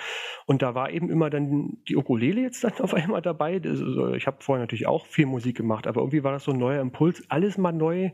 Und 0.45 0.61
da 0.61 0.75
war 0.75 0.91
eben 0.91 1.09
immer 1.09 1.29
dann 1.29 1.77
die 1.87 1.95
Ukulele 1.95 2.41
jetzt 2.41 2.63
dann 2.63 2.73
auf 2.79 2.93
einmal 2.93 3.21
dabei. 3.21 3.61
Also 3.63 4.13
ich 4.13 4.27
habe 4.27 4.37
vorher 4.39 4.63
natürlich 4.63 4.87
auch 4.87 5.05
viel 5.05 5.25
Musik 5.25 5.57
gemacht, 5.57 5.87
aber 5.87 6.01
irgendwie 6.01 6.23
war 6.23 6.31
das 6.31 6.43
so 6.43 6.51
ein 6.51 6.59
neuer 6.59 6.81
Impuls, 6.81 7.23
alles 7.29 7.57
mal 7.57 7.71
neu 7.71 8.11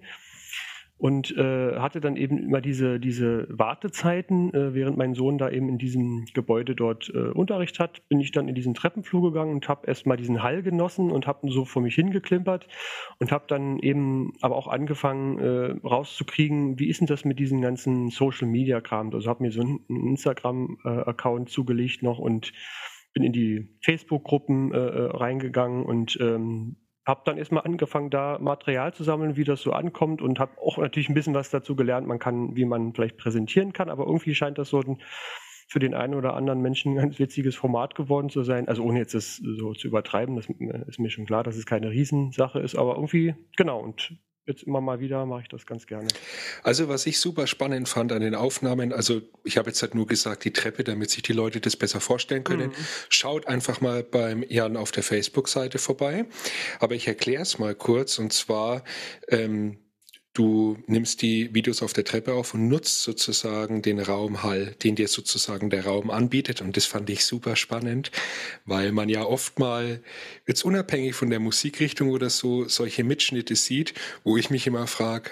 und 1.00 1.36
äh, 1.38 1.78
hatte 1.80 2.02
dann 2.02 2.18
eben 2.18 2.38
immer 2.38 2.60
diese, 2.60 3.00
diese 3.00 3.48
Wartezeiten, 3.50 4.54
äh, 4.54 4.74
während 4.74 4.98
mein 4.98 5.14
Sohn 5.14 5.38
da 5.38 5.50
eben 5.50 5.70
in 5.70 5.78
diesem 5.78 6.26
Gebäude 6.34 6.76
dort 6.76 7.10
äh, 7.16 7.30
Unterricht 7.30 7.80
hat, 7.80 8.08
bin 8.10 8.20
ich 8.20 8.34
dann 8.34 8.50
in 8.50 8.56
diesen 8.56 8.74
Treppenflur 8.74 9.32
gegangen 9.32 9.54
und 9.54 9.70
habe 9.70 9.88
erstmal 9.88 10.18
diesen 10.18 10.44
Hall 10.44 10.62
genossen 10.62 11.10
und 11.10 11.26
habe 11.26 11.50
so 11.50 11.64
vor 11.64 11.82
mich 11.82 11.96
hingeklimpert 11.96 12.68
und 13.18 13.32
habe 13.32 13.46
dann 13.48 13.80
eben 13.80 14.34
aber 14.42 14.58
auch 14.58 14.68
angefangen 14.68 15.40
äh, 15.40 15.88
rauszukriegen, 15.88 16.78
wie 16.80 16.90
ist 16.90 17.00
denn 17.00 17.08
das 17.08 17.24
mit 17.24 17.40
diesen 17.40 17.62
ganzen 17.62 18.10
Social 18.10 18.50
Media 18.50 18.82
Kram? 18.82 19.14
Also 19.14 19.30
habe 19.30 19.44
mir 19.44 19.52
so 19.52 19.62
einen 19.62 19.80
Instagram-Account 19.88 21.50
äh, 21.50 21.52
zugelegt 21.52 22.04
noch 22.04 22.20
und 22.20 22.52
bin 23.14 23.24
in 23.24 23.32
die 23.32 23.78
Facebook-Gruppen 23.82 24.74
äh, 24.74 24.78
äh 24.78 25.18
reingegangen 25.18 25.86
und 25.86 26.18
ähm, 26.22 26.76
habe 27.10 27.22
dann 27.26 27.38
erstmal 27.38 27.64
angefangen, 27.64 28.10
da 28.10 28.38
Material 28.40 28.94
zu 28.94 29.04
sammeln, 29.04 29.36
wie 29.36 29.44
das 29.44 29.62
so 29.62 29.74
ankommt 29.74 30.22
und 30.22 30.40
habe 30.40 30.60
auch 30.62 30.78
natürlich 30.78 31.10
ein 31.10 31.14
bisschen 31.16 31.34
was 31.34 31.50
dazu 31.50 31.76
gelernt, 31.76 32.08
man 32.08 32.20
kann, 32.20 32.56
wie 32.56 32.66
man 32.66 32.94
vielleicht 32.94 33.18
präsentieren 33.18 33.74
kann, 33.74 33.90
aber 33.90 34.06
irgendwie 34.06 34.36
scheint 34.36 34.58
das 34.58 34.70
so 34.70 34.80
ein 34.80 35.02
für 35.68 35.80
den 35.80 35.94
einen 35.94 36.16
oder 36.16 36.34
anderen 36.34 36.62
Menschen 36.62 36.94
ein 36.94 36.96
ganz 36.96 37.20
witziges 37.20 37.56
Format 37.56 37.94
geworden 37.94 38.30
zu 38.30 38.42
sein. 38.42 38.68
Also 38.68 38.82
ohne 38.84 38.98
jetzt 38.98 39.14
das 39.14 39.36
so 39.36 39.74
zu 39.74 39.88
übertreiben, 39.88 40.36
das 40.36 40.48
ist 40.88 41.00
mir 41.00 41.12
schon 41.12 41.28
klar, 41.28 41.44
dass 41.44 41.58
es 41.58 41.68
keine 41.68 41.92
Riesensache 41.92 42.60
ist, 42.60 42.76
aber 42.76 42.96
irgendwie, 42.96 43.36
genau, 43.56 43.80
und 43.80 44.18
jetzt 44.46 44.64
immer 44.64 44.82
mal 44.82 45.00
wieder 45.00 45.26
mache 45.26 45.42
ich 45.44 45.48
das 45.48 45.66
ganz 45.66 45.86
gerne. 45.86 46.08
Also 46.64 46.88
was 46.90 47.06
ich 47.06 47.20
super 47.20 47.48
spannend 47.48 47.88
fand 47.88 48.12
an 48.12 48.22
den 48.22 48.36
Aufnahmen, 48.36 48.94
also 48.94 49.22
ich 49.44 49.58
habe 49.58 49.70
jetzt 49.70 49.82
halt 49.82 49.96
nur 49.96 50.08
gesagt, 50.08 50.44
die 50.46 50.54
Treppe, 50.54 50.84
damit 50.84 51.12
sich 51.12 51.24
die 51.24 51.34
Leute 51.34 51.62
das 51.62 51.76
besser 51.76 52.00
vorstellen 52.00 52.44
können. 52.44 52.70
Mhm. 52.70 52.86
Schaut 53.10 53.48
einfach 53.48 53.82
mal 53.82 54.04
beim 54.04 54.44
Jan 54.48 54.78
auf 54.78 54.92
der 54.92 55.04
Facebook-Seite 55.04 55.78
vorbei. 55.78 56.26
Aber 56.80 56.96
ich 56.96 57.08
erkläre 57.08 57.44
es 57.44 57.60
mal 57.60 57.76
kurz 57.76 58.20
und 58.20 58.34
zwar 58.34 58.84
ähm, 59.28 59.78
Du 60.40 60.78
nimmst 60.88 61.22
die 61.22 61.54
Videos 61.54 61.84
auf 61.84 61.92
der 61.92 62.06
Treppe 62.06 62.32
auf 62.32 62.54
und 62.54 62.70
nutzt 62.70 63.04
sozusagen 63.04 63.82
den 63.82 64.00
Raumhall, 64.00 64.74
den 64.82 64.96
dir 64.96 65.10
sozusagen 65.10 65.70
der 65.70 65.84
Raum 65.84 66.10
anbietet. 66.10 66.62
Und 66.62 66.78
das 66.78 66.86
fand 66.86 67.10
ich 67.10 67.26
super 67.26 67.58
spannend, 67.58 68.10
weil 68.64 68.94
man 68.94 69.10
ja 69.10 69.26
oft 69.26 69.60
mal, 69.60 70.02
jetzt 70.48 70.64
unabhängig 70.64 71.14
von 71.14 71.30
der 71.30 71.42
Musikrichtung 71.42 72.12
oder 72.12 72.30
so, 72.30 72.70
solche 72.70 73.04
Mitschnitte 73.04 73.58
sieht, 73.58 73.94
wo 74.24 74.38
ich 74.38 74.50
mich 74.50 74.66
immer 74.66 74.88
frage, 74.88 75.32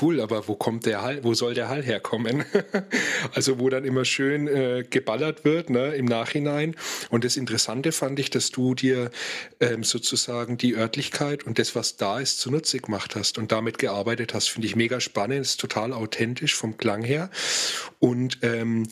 cool, 0.00 0.20
aber 0.20 0.48
wo 0.48 0.54
kommt 0.54 0.86
der 0.86 1.02
Hall, 1.02 1.24
wo 1.24 1.34
soll 1.34 1.54
der 1.54 1.68
Hall 1.68 1.82
herkommen? 1.82 2.44
also 3.34 3.58
wo 3.58 3.68
dann 3.68 3.84
immer 3.84 4.04
schön 4.04 4.46
äh, 4.48 4.84
geballert 4.88 5.44
wird 5.44 5.70
ne, 5.70 5.94
im 5.94 6.04
Nachhinein. 6.04 6.74
Und 7.10 7.24
das 7.24 7.36
Interessante 7.36 7.92
fand 7.92 8.18
ich, 8.18 8.30
dass 8.30 8.50
du 8.50 8.74
dir 8.74 9.10
ähm, 9.60 9.84
sozusagen 9.84 10.58
die 10.58 10.76
Örtlichkeit 10.76 11.44
und 11.44 11.58
das, 11.58 11.74
was 11.74 11.96
da 11.96 12.20
ist, 12.20 12.38
zunutze 12.38 12.78
gemacht 12.78 13.16
hast 13.16 13.38
und 13.38 13.52
damit 13.52 13.78
gearbeitet 13.78 14.34
hast. 14.34 14.48
Finde 14.48 14.66
ich 14.66 14.76
mega 14.76 15.00
spannend, 15.00 15.40
ist 15.40 15.60
total 15.60 15.92
authentisch 15.92 16.54
vom 16.54 16.76
Klang 16.76 17.02
her. 17.02 17.30
Und 17.98 18.38
ähm, 18.42 18.86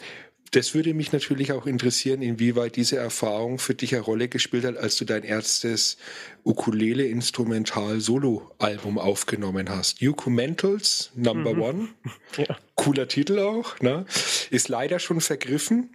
das 0.56 0.74
würde 0.74 0.94
mich 0.94 1.12
natürlich 1.12 1.52
auch 1.52 1.66
interessieren, 1.66 2.22
inwieweit 2.22 2.76
diese 2.76 2.96
Erfahrung 2.96 3.58
für 3.58 3.74
dich 3.74 3.94
eine 3.94 4.02
Rolle 4.02 4.28
gespielt 4.28 4.64
hat, 4.64 4.78
als 4.78 4.96
du 4.96 5.04
dein 5.04 5.22
erstes 5.22 5.98
Ukulele-Instrumental-Solo-Album 6.44 8.98
aufgenommen 8.98 9.68
hast. 9.68 10.00
Ucumentals 10.00 11.12
Number 11.14 11.52
mhm. 11.52 11.62
One. 11.62 11.88
Ja. 12.38 12.56
Cooler 12.74 13.06
Titel 13.08 13.38
auch, 13.38 13.78
ne? 13.80 14.06
Ist 14.50 14.68
leider 14.68 14.98
schon 14.98 15.20
vergriffen. 15.20 15.90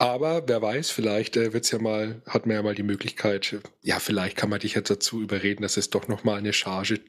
Aber 0.00 0.48
wer 0.48 0.62
weiß, 0.62 0.90
vielleicht 0.90 1.36
äh, 1.36 1.52
wird's 1.52 1.70
ja 1.72 1.78
mal, 1.78 2.22
hat 2.26 2.46
man 2.46 2.56
ja 2.56 2.62
mal 2.62 2.74
die 2.74 2.82
Möglichkeit, 2.82 3.60
ja, 3.82 3.98
vielleicht 3.98 4.34
kann 4.34 4.48
man 4.48 4.58
dich 4.58 4.74
jetzt 4.74 4.88
dazu 4.88 5.20
überreden, 5.20 5.60
dass 5.60 5.76
es 5.76 5.90
doch 5.90 6.08
nochmal 6.08 6.38
eine 6.38 6.54
Charge 6.54 7.00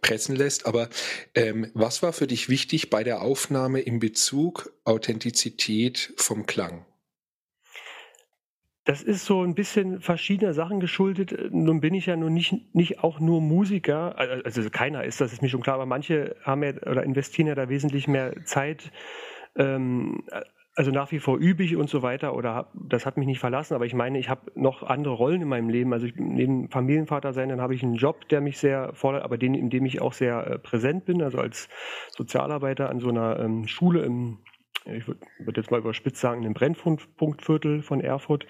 pressen 0.00 0.34
lässt. 0.34 0.64
Aber 0.64 0.88
ähm, 1.34 1.70
was 1.74 2.02
war 2.02 2.14
für 2.14 2.26
dich 2.26 2.48
wichtig 2.48 2.88
bei 2.88 3.04
der 3.04 3.20
Aufnahme 3.20 3.80
in 3.80 3.98
Bezug 3.98 4.72
Authentizität 4.84 6.14
vom 6.16 6.46
Klang? 6.46 6.86
Das 8.86 9.02
ist 9.02 9.26
so 9.26 9.42
ein 9.42 9.54
bisschen 9.54 10.00
verschiedener 10.00 10.54
Sachen 10.54 10.80
geschuldet. 10.80 11.52
Nun 11.52 11.82
bin 11.82 11.92
ich 11.92 12.06
ja 12.06 12.16
nun 12.16 12.32
nicht, 12.32 12.74
nicht 12.74 13.00
auch 13.00 13.20
nur 13.20 13.42
Musiker, 13.42 14.18
also 14.18 14.70
keiner 14.70 15.04
ist, 15.04 15.20
das 15.20 15.34
ist 15.34 15.42
mir 15.42 15.50
schon 15.50 15.62
klar, 15.62 15.74
aber 15.74 15.86
manche 15.86 16.34
haben 16.44 16.62
ja 16.62 16.70
oder 16.70 17.02
investieren 17.02 17.48
ja 17.48 17.54
da 17.54 17.68
wesentlich 17.68 18.08
mehr 18.08 18.42
Zeit 18.46 18.90
ähm, 19.54 20.24
also 20.74 20.90
nach 20.90 21.12
wie 21.12 21.18
vor 21.18 21.38
übe 21.38 21.62
ich 21.62 21.76
und 21.76 21.90
so 21.90 22.02
weiter 22.02 22.34
oder 22.34 22.54
hab, 22.54 22.72
das 22.74 23.04
hat 23.04 23.18
mich 23.18 23.26
nicht 23.26 23.40
verlassen, 23.40 23.74
aber 23.74 23.84
ich 23.84 23.94
meine, 23.94 24.18
ich 24.18 24.28
habe 24.28 24.50
noch 24.54 24.82
andere 24.82 25.14
Rollen 25.14 25.42
in 25.42 25.48
meinem 25.48 25.68
Leben. 25.68 25.92
Also 25.92 26.06
ich, 26.06 26.14
neben 26.16 26.70
Familienvater 26.70 27.32
sein, 27.32 27.50
dann 27.50 27.60
habe 27.60 27.74
ich 27.74 27.82
einen 27.82 27.96
Job, 27.96 28.28
der 28.30 28.40
mich 28.40 28.58
sehr 28.58 28.94
fordert, 28.94 29.22
aber 29.22 29.36
den, 29.36 29.54
in 29.54 29.68
dem 29.68 29.84
ich 29.84 30.00
auch 30.00 30.14
sehr 30.14 30.46
äh, 30.46 30.58
präsent 30.58 31.04
bin, 31.04 31.22
also 31.22 31.38
als 31.38 31.68
Sozialarbeiter 32.16 32.88
an 32.88 33.00
so 33.00 33.08
einer 33.08 33.38
ähm, 33.38 33.66
Schule 33.66 34.02
im, 34.02 34.38
ich 34.86 35.06
würde 35.06 35.20
würd 35.40 35.56
jetzt 35.58 35.70
mal 35.70 35.78
überspitzt 35.78 36.20
sagen, 36.20 36.42
im 36.44 36.54
Brennpunktviertel 36.54 37.82
von 37.82 38.00
Erfurt. 38.00 38.46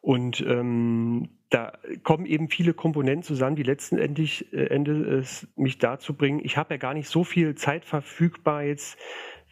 Und 0.00 0.40
ähm, 0.46 1.30
da 1.50 1.72
kommen 2.04 2.26
eben 2.26 2.48
viele 2.48 2.74
Komponenten 2.74 3.24
zusammen, 3.24 3.56
die 3.56 3.64
letztendlich 3.64 4.52
äh, 4.52 4.66
Endes 4.66 5.48
mich 5.56 5.78
dazu 5.78 6.14
bringen. 6.14 6.40
Ich 6.44 6.56
habe 6.56 6.74
ja 6.74 6.78
gar 6.78 6.94
nicht 6.94 7.08
so 7.08 7.24
viel 7.24 7.56
Zeit 7.56 7.84
verfügbar 7.84 8.62
jetzt 8.62 8.98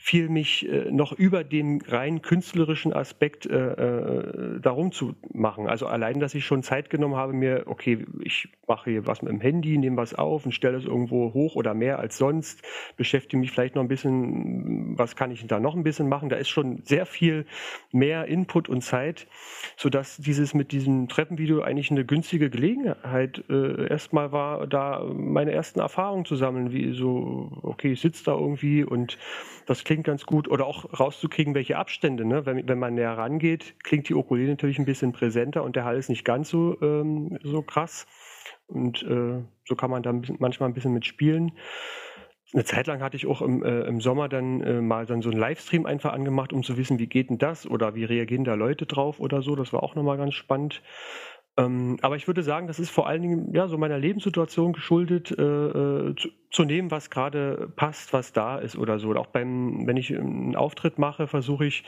fiel 0.05 0.29
mich 0.29 0.69
äh, 0.69 0.91
noch 0.91 1.13
über 1.13 1.45
den 1.45 1.81
rein 1.81 2.21
künstlerischen 2.21 2.93
Aspekt 2.93 3.47
äh, 3.47 3.57
äh, 3.57 4.61
darum 4.61 4.93
zu 4.93 5.15
machen. 5.33 5.67
Also 5.67 5.87
allein, 5.87 6.21
dass 6.21 6.35
ich 6.35 6.45
schon 6.45 6.63
Zeit 6.63 6.91
genommen 6.91 7.17
habe, 7.17 7.33
mir, 7.33 7.63
okay, 7.69 8.05
ich 8.23 8.51
mache 8.69 8.91
hier 8.91 9.07
was 9.07 9.23
mit 9.23 9.33
dem 9.33 9.41
Handy, 9.41 9.79
nehme 9.79 9.97
was 9.97 10.15
auf 10.15 10.45
und 10.45 10.53
stelle 10.53 10.77
es 10.77 10.85
irgendwo 10.85 11.33
hoch 11.33 11.55
oder 11.57 11.73
mehr 11.73 12.01
als 12.01 12.19
sonst, 12.19 12.63
beschäftige 12.99 13.39
mich 13.39 13.51
vielleicht 13.51 13.77
noch 13.77 13.83
ein 13.83 13.89
bisschen, 13.89 14.99
was 14.99 15.17
kann 15.17 15.31
ich 15.31 15.47
da 15.47 15.59
noch 15.59 15.75
ein 15.75 15.85
bisschen 15.85 16.11
machen. 16.11 16.29
Da 16.29 16.37
ist 16.37 16.51
schon 16.51 16.83
sehr 16.85 17.07
viel 17.07 17.47
mehr 17.91 18.27
Input 18.27 18.69
und 18.69 18.83
Zeit, 18.83 19.27
sodass 19.79 20.19
dieses 20.19 20.53
mit 20.53 20.73
diesem 20.73 21.09
Treppenvideo 21.09 21.63
eigentlich 21.63 21.91
eine 21.91 22.05
günstige 22.05 22.51
Gelegenheit 22.51 23.43
äh, 23.49 23.89
erstmal 23.89 24.33
war, 24.33 24.67
da 24.67 25.03
meine 25.15 25.53
ersten 25.53 25.81
Erfahrungen 25.81 26.27
zu 26.27 26.37
sammeln, 26.37 26.75
wie 26.75 26.93
so, 26.93 27.53
okay, 27.63 27.93
ich 27.93 28.03
sitze 28.03 28.25
da 28.27 28.33
irgendwie 28.33 28.85
und 28.85 29.17
das 29.67 29.83
klingt 29.85 29.94
klingt 29.95 30.07
ganz 30.07 30.27
gut. 30.27 30.49
Oder 30.49 30.67
auch 30.67 30.99
rauszukriegen, 30.99 31.55
welche 31.55 31.77
Abstände. 31.77 32.25
Ne? 32.25 32.45
Wenn, 32.47 32.67
wenn 32.69 32.79
man 32.81 32.95
näher 32.95 33.17
rangeht, 33.17 33.77
klingt 33.85 34.09
die 34.09 34.15
Ukulele 34.15 34.51
natürlich 34.51 34.81
ein 34.81 34.85
bisschen 34.85 35.13
präsenter 35.13 35.63
und 35.63 35.77
der 35.77 35.85
Hall 35.85 35.97
ist 35.97 36.09
nicht 36.09 36.25
ganz 36.25 36.49
so, 36.49 36.77
ähm, 36.83 37.39
so 37.45 37.63
krass. 37.63 38.07
Und 38.67 39.05
äh, 39.05 39.43
so 39.65 39.77
kann 39.77 39.91
man 39.91 40.03
da 40.03 40.13
manchmal 40.39 40.69
ein 40.69 40.75
bisschen 40.75 40.93
mitspielen. 40.93 41.53
Eine 42.53 42.65
Zeit 42.65 42.89
lang 42.89 43.03
hatte 43.03 43.17
ich 43.17 43.27
auch 43.27 43.41
im, 43.41 43.63
äh, 43.63 43.83
im 43.83 44.01
Sommer 44.01 44.29
dann 44.29 44.61
äh, 44.63 44.81
mal 44.81 45.07
dann 45.07 45.23
so 45.23 45.31
einen 45.31 45.39
Livestream 45.39 45.87
einfach 45.87 46.13
angemacht, 46.13 46.53
um 46.53 46.65
zu 46.65 46.77
wissen, 46.77 46.99
wie 46.99 47.07
geht 47.07 47.31
denn 47.31 47.39
das 47.39 47.67
oder 47.67 47.95
wie 47.95 48.05
reagieren 48.05 48.45
da 48.45 48.55
Leute 48.55 48.87
drauf 48.87 49.21
oder 49.21 49.43
so. 49.43 49.55
Das 49.55 49.73
war 49.73 49.83
auch 49.85 49.95
nochmal 49.95 50.17
ganz 50.17 50.35
spannend. 50.35 50.83
Ähm, 51.57 51.99
aber 52.03 52.17
ich 52.17 52.27
würde 52.27 52.43
sagen, 52.43 52.67
das 52.67 52.81
ist 52.81 52.91
vor 52.91 53.07
allen 53.07 53.23
Dingen 53.23 53.55
ja 53.55 53.69
so 53.69 53.79
meiner 53.79 53.99
Lebenssituation 53.99 54.73
geschuldet, 54.73 55.31
äh, 55.31 55.43
äh, 55.43 56.15
zu, 56.17 56.29
zu, 56.51 56.65
nehmen, 56.65 56.91
was 56.91 57.11
gerade 57.11 57.73
passt, 57.77 58.13
was 58.13 58.33
da 58.33 58.59
ist 58.59 58.77
oder 58.77 58.99
so. 58.99 59.15
Auch 59.15 59.29
beim, 59.29 59.87
wenn 59.87 59.97
ich 59.97 60.17
einen 60.17 60.57
Auftritt 60.57 60.99
mache, 60.99 61.29
versuche 61.29 61.67
ich 61.67 61.85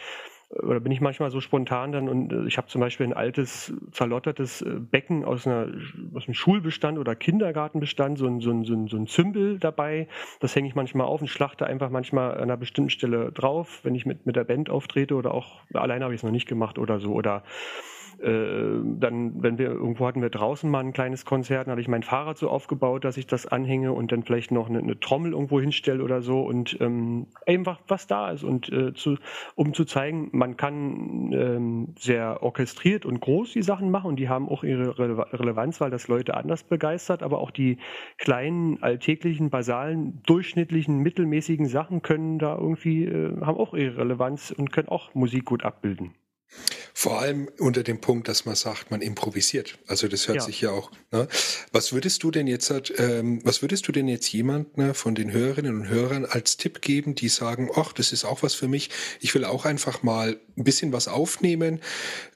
oder 0.50 0.78
bin 0.78 0.92
ich 0.92 1.00
manchmal 1.00 1.30
so 1.30 1.40
spontan 1.40 1.90
dann 1.90 2.08
und 2.08 2.32
äh, 2.32 2.46
ich 2.46 2.56
habe 2.56 2.68
zum 2.68 2.80
Beispiel 2.80 3.06
ein 3.06 3.12
altes, 3.12 3.74
zerlottertes 3.90 4.62
äh, 4.62 4.78
Becken 4.78 5.24
aus, 5.24 5.46
einer, 5.46 5.72
aus 6.14 6.26
einem 6.26 6.34
Schulbestand 6.34 6.98
oder 6.98 7.16
Kindergartenbestand, 7.16 8.18
so 8.18 8.26
ein, 8.26 8.40
so, 8.40 8.50
ein, 8.50 8.64
so, 8.64 8.74
ein, 8.74 8.86
so 8.86 8.96
ein 8.96 9.06
Zümbel 9.08 9.58
dabei. 9.58 10.06
Das 10.40 10.54
hänge 10.54 10.68
ich 10.68 10.76
manchmal 10.76 11.08
auf 11.08 11.20
und 11.20 11.28
schlachte 11.28 11.66
einfach 11.66 11.90
manchmal 11.90 12.34
an 12.34 12.42
einer 12.44 12.56
bestimmten 12.56 12.90
Stelle 12.90 13.32
drauf, 13.32 13.80
wenn 13.82 13.96
ich 13.96 14.06
mit, 14.06 14.24
mit 14.24 14.36
der 14.36 14.44
Band 14.44 14.70
auftrete 14.70 15.16
oder 15.16 15.34
auch 15.34 15.62
alleine 15.74 16.04
habe 16.04 16.14
ich 16.14 16.20
es 16.20 16.24
noch 16.24 16.30
nicht 16.30 16.46
gemacht 16.46 16.78
oder 16.78 17.00
so. 17.00 17.12
Oder 17.12 17.38
äh, 17.38 17.95
dann, 18.18 19.42
wenn 19.42 19.58
wir 19.58 19.66
irgendwo 19.66 20.06
hatten 20.06 20.22
wir 20.22 20.30
draußen 20.30 20.70
mal 20.70 20.80
ein 20.80 20.92
kleines 20.92 21.24
Konzert, 21.24 21.66
dann 21.66 21.72
hatte 21.72 21.82
ich 21.82 21.88
mein 21.88 22.02
Fahrrad 22.02 22.38
so 22.38 22.48
aufgebaut, 22.48 23.04
dass 23.04 23.16
ich 23.16 23.26
das 23.26 23.46
anhänge 23.46 23.92
und 23.92 24.12
dann 24.12 24.22
vielleicht 24.22 24.50
noch 24.50 24.68
eine, 24.68 24.78
eine 24.78 24.98
Trommel 24.98 25.32
irgendwo 25.32 25.60
hinstelle 25.60 26.02
oder 26.02 26.22
so 26.22 26.40
und 26.40 26.78
ähm, 26.80 27.26
einfach 27.46 27.80
was 27.88 28.06
da 28.06 28.30
ist 28.30 28.44
und 28.44 28.72
äh, 28.72 28.94
zu, 28.94 29.16
um 29.54 29.74
zu 29.74 29.84
zeigen, 29.84 30.30
man 30.32 30.56
kann 30.56 31.32
ähm, 31.32 31.94
sehr 31.98 32.42
orchestriert 32.42 33.04
und 33.04 33.20
groß 33.20 33.52
die 33.52 33.62
Sachen 33.62 33.90
machen 33.90 34.08
und 34.08 34.16
die 34.16 34.28
haben 34.28 34.48
auch 34.48 34.64
ihre 34.64 34.98
Rele 34.98 35.16
Relevanz, 35.32 35.80
weil 35.80 35.90
das 35.90 36.08
Leute 36.08 36.34
anders 36.34 36.62
begeistert, 36.64 37.22
aber 37.22 37.38
auch 37.38 37.50
die 37.50 37.78
kleinen, 38.18 38.82
alltäglichen, 38.82 39.50
basalen, 39.50 40.22
durchschnittlichen, 40.26 40.98
mittelmäßigen 40.98 41.66
Sachen 41.66 42.02
können 42.02 42.38
da 42.38 42.56
irgendwie, 42.56 43.04
äh, 43.04 43.40
haben 43.40 43.58
auch 43.58 43.74
ihre 43.74 43.98
Relevanz 43.98 44.50
und 44.50 44.72
können 44.72 44.88
auch 44.88 45.14
Musik 45.14 45.44
gut 45.44 45.64
abbilden. 45.64 46.14
Vor 46.98 47.20
allem 47.20 47.50
unter 47.58 47.82
dem 47.82 48.00
Punkt, 48.00 48.26
dass 48.26 48.46
man 48.46 48.54
sagt, 48.54 48.90
man 48.90 49.02
improvisiert. 49.02 49.78
Also 49.86 50.08
das 50.08 50.28
hört 50.28 50.36
ja. 50.36 50.42
sich 50.42 50.62
ja 50.62 50.70
auch. 50.70 50.90
Ne? 51.12 51.28
Was 51.70 51.92
würdest 51.92 52.22
du 52.22 52.30
denn 52.30 52.46
jetzt, 52.46 52.72
ähm, 52.98 53.40
was 53.44 53.60
würdest 53.60 53.86
du 53.86 53.92
denn 53.92 54.08
jetzt 54.08 54.32
jemand 54.32 54.78
ne, 54.78 54.94
von 54.94 55.14
den 55.14 55.30
Hörerinnen 55.30 55.82
und 55.82 55.88
Hörern 55.90 56.24
als 56.24 56.56
Tipp 56.56 56.80
geben, 56.80 57.14
die 57.14 57.28
sagen, 57.28 57.68
ach, 57.76 57.92
das 57.92 58.12
ist 58.12 58.24
auch 58.24 58.42
was 58.42 58.54
für 58.54 58.66
mich. 58.66 58.88
Ich 59.20 59.34
will 59.34 59.44
auch 59.44 59.66
einfach 59.66 60.02
mal 60.02 60.40
ein 60.56 60.64
bisschen 60.64 60.90
was 60.94 61.06
aufnehmen. 61.06 61.82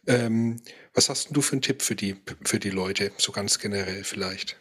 Ähm, 0.06 0.60
was 0.92 1.08
hast 1.08 1.34
du 1.34 1.40
für 1.40 1.52
einen 1.52 1.62
Tipp 1.62 1.80
für 1.80 1.94
die 1.94 2.16
für 2.44 2.58
die 2.58 2.68
Leute, 2.68 3.12
so 3.16 3.32
ganz 3.32 3.60
generell 3.60 4.04
vielleicht? 4.04 4.60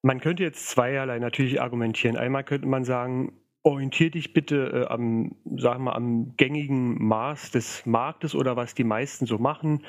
Man 0.00 0.22
könnte 0.22 0.42
jetzt 0.42 0.70
zweierlei 0.70 1.18
natürlich 1.18 1.60
argumentieren. 1.60 2.16
Einmal 2.16 2.44
könnte 2.44 2.66
man 2.66 2.86
sagen, 2.86 3.41
orientier 3.64 4.10
dich 4.10 4.32
bitte 4.32 4.86
äh, 4.88 4.92
am, 4.92 5.36
sagen 5.56 5.84
wir, 5.84 5.94
am 5.94 6.34
gängigen 6.36 7.02
Maß 7.04 7.52
des 7.52 7.86
Marktes 7.86 8.34
oder 8.34 8.56
was 8.56 8.74
die 8.74 8.84
meisten 8.84 9.26
so 9.26 9.38
machen. 9.38 9.84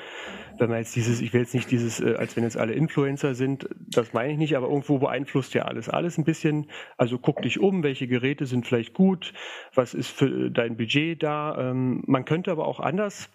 Wenn 0.58 0.70
man 0.70 0.78
jetzt 0.78 0.94
dieses, 0.94 1.20
ich 1.20 1.32
will 1.32 1.40
jetzt 1.40 1.54
nicht 1.54 1.70
dieses, 1.70 2.00
äh, 2.00 2.14
als 2.14 2.36
wenn 2.36 2.44
jetzt 2.44 2.56
alle 2.56 2.72
Influencer 2.72 3.34
sind, 3.34 3.68
das 3.88 4.12
meine 4.12 4.32
ich 4.32 4.38
nicht, 4.38 4.56
aber 4.56 4.68
irgendwo 4.68 4.98
beeinflusst 4.98 5.54
ja 5.54 5.62
alles, 5.62 5.88
alles 5.88 6.18
ein 6.18 6.24
bisschen. 6.24 6.66
Also 6.96 7.18
guck 7.18 7.42
dich 7.42 7.58
um, 7.58 7.82
welche 7.82 8.06
Geräte 8.06 8.46
sind 8.46 8.66
vielleicht 8.66 8.94
gut, 8.94 9.32
was 9.74 9.92
ist 9.92 10.10
für 10.10 10.50
dein 10.50 10.76
Budget 10.76 11.22
da. 11.22 11.70
Ähm, 11.70 12.04
man 12.06 12.24
könnte 12.24 12.52
aber 12.52 12.68
auch 12.68 12.78
anders 12.78 13.28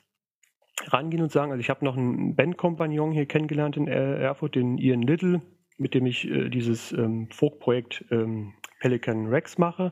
rangehen 0.85 1.21
und 1.21 1.33
sagen, 1.33 1.51
also 1.51 1.59
ich 1.59 1.69
habe 1.69 1.83
noch 1.83 1.97
einen 1.97 2.35
Bandkompagnon 2.35 3.11
hier 3.11 3.25
kennengelernt 3.25 3.75
in 3.75 3.87
Erfurt, 3.87 4.55
den 4.55 4.77
Ian 4.77 5.01
Little, 5.01 5.41
mit 5.77 5.93
dem 5.93 6.05
ich 6.05 6.29
äh, 6.29 6.47
dieses 6.47 6.93
ähm, 6.93 7.27
Folk-Projekt 7.29 8.05
ähm, 8.11 8.53
Pelican 8.79 9.27
Rex 9.27 9.57
mache. 9.57 9.91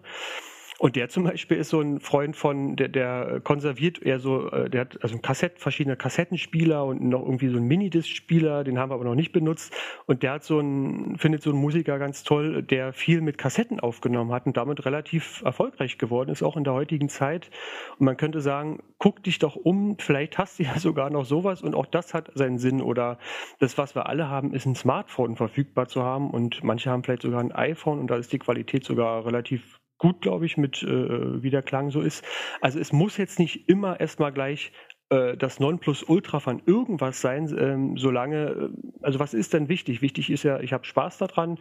Und 0.79 0.95
der 0.95 1.09
zum 1.09 1.23
Beispiel 1.23 1.57
ist 1.57 1.69
so 1.69 1.81
ein 1.81 1.99
Freund 1.99 2.35
von, 2.35 2.75
der, 2.75 2.87
der 2.87 3.41
konserviert 3.43 3.99
eher 4.01 4.19
so, 4.19 4.51
äh, 4.51 4.69
der 4.69 4.81
hat 4.81 4.99
also 5.01 5.17
Kassett, 5.17 5.59
verschiedene 5.59 5.95
Kassettenspieler 5.95 6.85
und 6.85 7.01
noch 7.01 7.21
irgendwie 7.21 7.49
so 7.49 7.57
einen 7.57 7.67
Minidisc-Spieler, 7.67 8.63
den 8.63 8.77
haben 8.77 8.91
wir 8.91 8.95
aber 8.95 9.03
noch 9.03 9.15
nicht 9.15 9.31
benutzt. 9.31 9.73
Und 10.05 10.21
der 10.21 10.33
hat 10.33 10.43
so 10.43 10.59
ein, 10.59 11.17
findet 11.17 11.41
so 11.41 11.49
einen 11.49 11.59
Musiker 11.59 11.97
ganz 11.97 12.23
toll, 12.23 12.61
der 12.61 12.93
viel 12.93 13.21
mit 13.21 13.39
Kassetten 13.39 13.79
aufgenommen 13.79 14.31
hat 14.31 14.45
und 14.45 14.55
damit 14.55 14.85
relativ 14.85 15.41
erfolgreich 15.43 15.97
geworden 15.97 16.29
ist, 16.29 16.43
auch 16.43 16.57
in 16.57 16.63
der 16.63 16.73
heutigen 16.73 17.09
Zeit. 17.09 17.49
Und 17.97 18.05
man 18.05 18.17
könnte 18.17 18.41
sagen, 18.41 18.83
guck 18.99 19.23
dich 19.23 19.39
doch 19.39 19.55
um, 19.55 19.97
vielleicht 19.97 20.37
hast 20.37 20.59
du 20.59 20.63
ja 20.63 20.77
sogar 20.79 21.09
noch 21.09 21.25
sowas 21.25 21.63
und 21.63 21.73
auch 21.73 21.87
das 21.87 22.13
hat 22.13 22.31
seinen 22.35 22.59
Sinn. 22.59 22.81
Oder 22.81 23.17
das, 23.59 23.79
was 23.79 23.95
wir 23.95 24.07
alle 24.07 24.29
haben, 24.29 24.53
ist 24.53 24.67
ein 24.67 24.75
Smartphone 24.75 25.37
verfügbar 25.37 25.87
zu 25.87 26.03
haben 26.03 26.29
und 26.29 26.63
manche 26.63 26.91
haben 26.91 27.03
vielleicht 27.03 27.23
sogar 27.23 27.39
ein 27.39 27.51
iPhone 27.51 27.99
und 27.99 28.07
da 28.11 28.17
ist 28.17 28.31
die 28.31 28.39
Qualität 28.39 28.83
sogar 28.83 29.25
relativ 29.25 29.79
gut, 29.97 30.21
glaube 30.21 30.45
ich, 30.45 30.57
mit 30.57 30.83
äh, 30.83 31.41
wie 31.41 31.49
der 31.49 31.63
Klang 31.63 31.89
so 31.89 32.01
ist. 32.01 32.23
Also 32.61 32.79
es 32.79 32.93
muss 32.93 33.17
jetzt 33.17 33.39
nicht 33.39 33.67
immer 33.69 33.99
erstmal 33.99 34.31
gleich 34.31 34.71
äh, 35.09 35.37
das 35.37 35.59
Nonplusultra 35.59 36.39
von 36.39 36.61
irgendwas 36.65 37.21
sein, 37.21 37.53
ähm, 37.57 37.97
solange, 37.97 38.37
äh, 38.37 38.69
also 39.01 39.19
was 39.19 39.33
ist 39.33 39.53
denn 39.53 39.69
wichtig? 39.69 40.01
Wichtig 40.01 40.29
ist 40.29 40.43
ja, 40.43 40.59
ich 40.59 40.73
habe 40.73 40.85
Spaß 40.85 41.17
daran. 41.17 41.57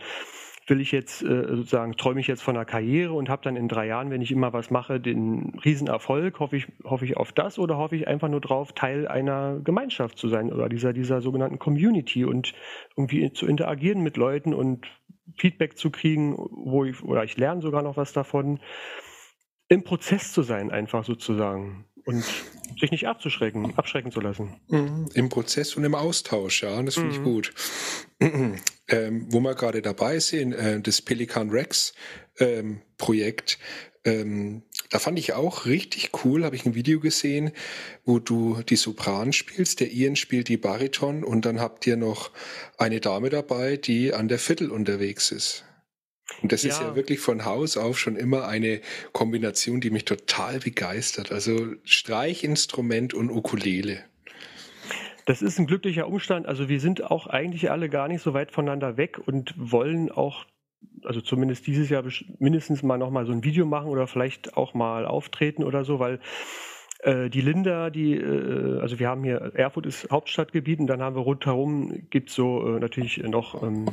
Will 0.68 0.80
ich 0.80 0.90
jetzt 0.90 1.22
äh, 1.22 1.46
sozusagen, 1.54 1.92
träume 1.96 2.18
ich 2.18 2.26
jetzt 2.26 2.42
von 2.42 2.56
einer 2.56 2.64
Karriere 2.64 3.12
und 3.12 3.28
habe 3.28 3.40
dann 3.42 3.54
in 3.54 3.68
drei 3.68 3.86
Jahren, 3.86 4.10
wenn 4.10 4.20
ich 4.20 4.32
immer 4.32 4.52
was 4.52 4.72
mache, 4.72 4.98
den 4.98 5.56
Riesenerfolg? 5.64 6.40
Hoffe 6.40 6.56
ich, 6.56 6.66
hoffe 6.82 7.04
ich 7.04 7.16
auf 7.16 7.30
das 7.30 7.60
oder 7.60 7.76
hoffe 7.76 7.94
ich 7.94 8.08
einfach 8.08 8.28
nur 8.28 8.40
drauf, 8.40 8.72
Teil 8.72 9.06
einer 9.06 9.60
Gemeinschaft 9.62 10.18
zu 10.18 10.26
sein 10.26 10.52
oder 10.52 10.68
dieser, 10.68 10.92
dieser 10.92 11.20
sogenannten 11.20 11.60
Community 11.60 12.24
und 12.24 12.52
irgendwie 12.96 13.32
zu 13.32 13.46
interagieren 13.46 14.02
mit 14.02 14.16
Leuten 14.16 14.52
und 14.52 14.88
Feedback 15.36 15.76
zu 15.76 15.90
kriegen, 15.90 16.36
wo 16.36 16.84
ich, 16.84 17.02
oder 17.02 17.24
ich 17.24 17.36
lerne 17.36 17.62
sogar 17.62 17.82
noch 17.82 17.96
was 17.96 18.12
davon, 18.12 18.60
im 19.68 19.82
Prozess 19.82 20.32
zu 20.32 20.42
sein, 20.42 20.70
einfach 20.70 21.04
sozusagen. 21.04 21.86
Und 22.04 22.24
sich 22.78 22.92
nicht 22.92 23.08
abzuschrecken, 23.08 23.76
abschrecken 23.76 24.12
zu 24.12 24.20
lassen. 24.20 24.60
Mhm. 24.68 25.08
Im 25.14 25.28
Prozess 25.28 25.74
und 25.74 25.82
im 25.82 25.96
Austausch, 25.96 26.62
ja, 26.62 26.80
das 26.82 26.94
finde 26.94 27.10
mhm. 27.10 27.16
ich 27.16 27.22
gut. 27.24 27.52
ähm, 28.88 29.26
wo 29.30 29.40
wir 29.40 29.54
gerade 29.56 29.82
dabei 29.82 30.20
sind, 30.20 30.52
äh, 30.52 30.80
das 30.80 31.02
Pelican 31.02 31.50
Rex 31.50 31.94
ähm, 32.38 32.80
Projekt, 32.96 33.58
ähm, 34.04 34.62
da 34.90 34.98
fand 34.98 35.18
ich 35.18 35.32
auch 35.32 35.66
richtig 35.66 36.10
cool, 36.24 36.44
habe 36.44 36.56
ich 36.56 36.66
ein 36.66 36.74
Video 36.74 37.00
gesehen, 37.00 37.52
wo 38.04 38.18
du 38.18 38.62
die 38.62 38.76
Sopran 38.76 39.32
spielst, 39.32 39.80
der 39.80 39.92
Ian 39.92 40.16
spielt 40.16 40.48
die 40.48 40.56
Bariton 40.56 41.24
und 41.24 41.44
dann 41.44 41.60
habt 41.60 41.86
ihr 41.86 41.96
noch 41.96 42.30
eine 42.78 43.00
Dame 43.00 43.30
dabei, 43.30 43.76
die 43.76 44.12
an 44.12 44.28
der 44.28 44.38
Viertel 44.38 44.70
unterwegs 44.70 45.30
ist. 45.30 45.64
Und 46.42 46.52
das 46.52 46.62
ja. 46.62 46.70
ist 46.70 46.80
ja 46.80 46.96
wirklich 46.96 47.20
von 47.20 47.44
Haus 47.44 47.76
auf 47.76 47.98
schon 47.98 48.16
immer 48.16 48.48
eine 48.48 48.80
Kombination, 49.12 49.80
die 49.80 49.90
mich 49.90 50.04
total 50.04 50.58
begeistert. 50.58 51.30
Also 51.32 51.74
Streichinstrument 51.84 53.14
und 53.14 53.30
Ukulele. 53.30 54.04
Das 55.24 55.42
ist 55.42 55.58
ein 55.58 55.66
glücklicher 55.66 56.06
Umstand. 56.06 56.46
Also 56.46 56.68
wir 56.68 56.80
sind 56.80 57.02
auch 57.02 57.26
eigentlich 57.26 57.70
alle 57.70 57.88
gar 57.88 58.08
nicht 58.08 58.22
so 58.22 58.34
weit 58.34 58.52
voneinander 58.52 58.96
weg 58.96 59.18
und 59.24 59.54
wollen 59.56 60.10
auch 60.10 60.46
also 61.04 61.20
zumindest 61.20 61.66
dieses 61.66 61.88
Jahr 61.88 62.02
mindestens 62.38 62.82
mal 62.82 62.98
noch 62.98 63.10
mal 63.10 63.26
so 63.26 63.32
ein 63.32 63.44
Video 63.44 63.66
machen 63.66 63.88
oder 63.88 64.06
vielleicht 64.06 64.56
auch 64.56 64.74
mal 64.74 65.06
auftreten 65.06 65.62
oder 65.62 65.84
so, 65.84 65.98
weil 65.98 66.20
äh, 67.00 67.30
die 67.30 67.40
Linda, 67.40 67.90
die, 67.90 68.14
äh, 68.14 68.80
also 68.80 68.98
wir 68.98 69.08
haben 69.08 69.24
hier, 69.24 69.52
Erfurt 69.54 69.86
ist 69.86 70.10
Hauptstadtgebiet 70.10 70.80
und 70.80 70.86
dann 70.86 71.02
haben 71.02 71.16
wir 71.16 71.22
rundherum, 71.22 72.08
gibt 72.10 72.30
es 72.30 72.34
so 72.34 72.76
äh, 72.76 72.80
natürlich 72.80 73.18
noch, 73.18 73.62
ähm, 73.62 73.86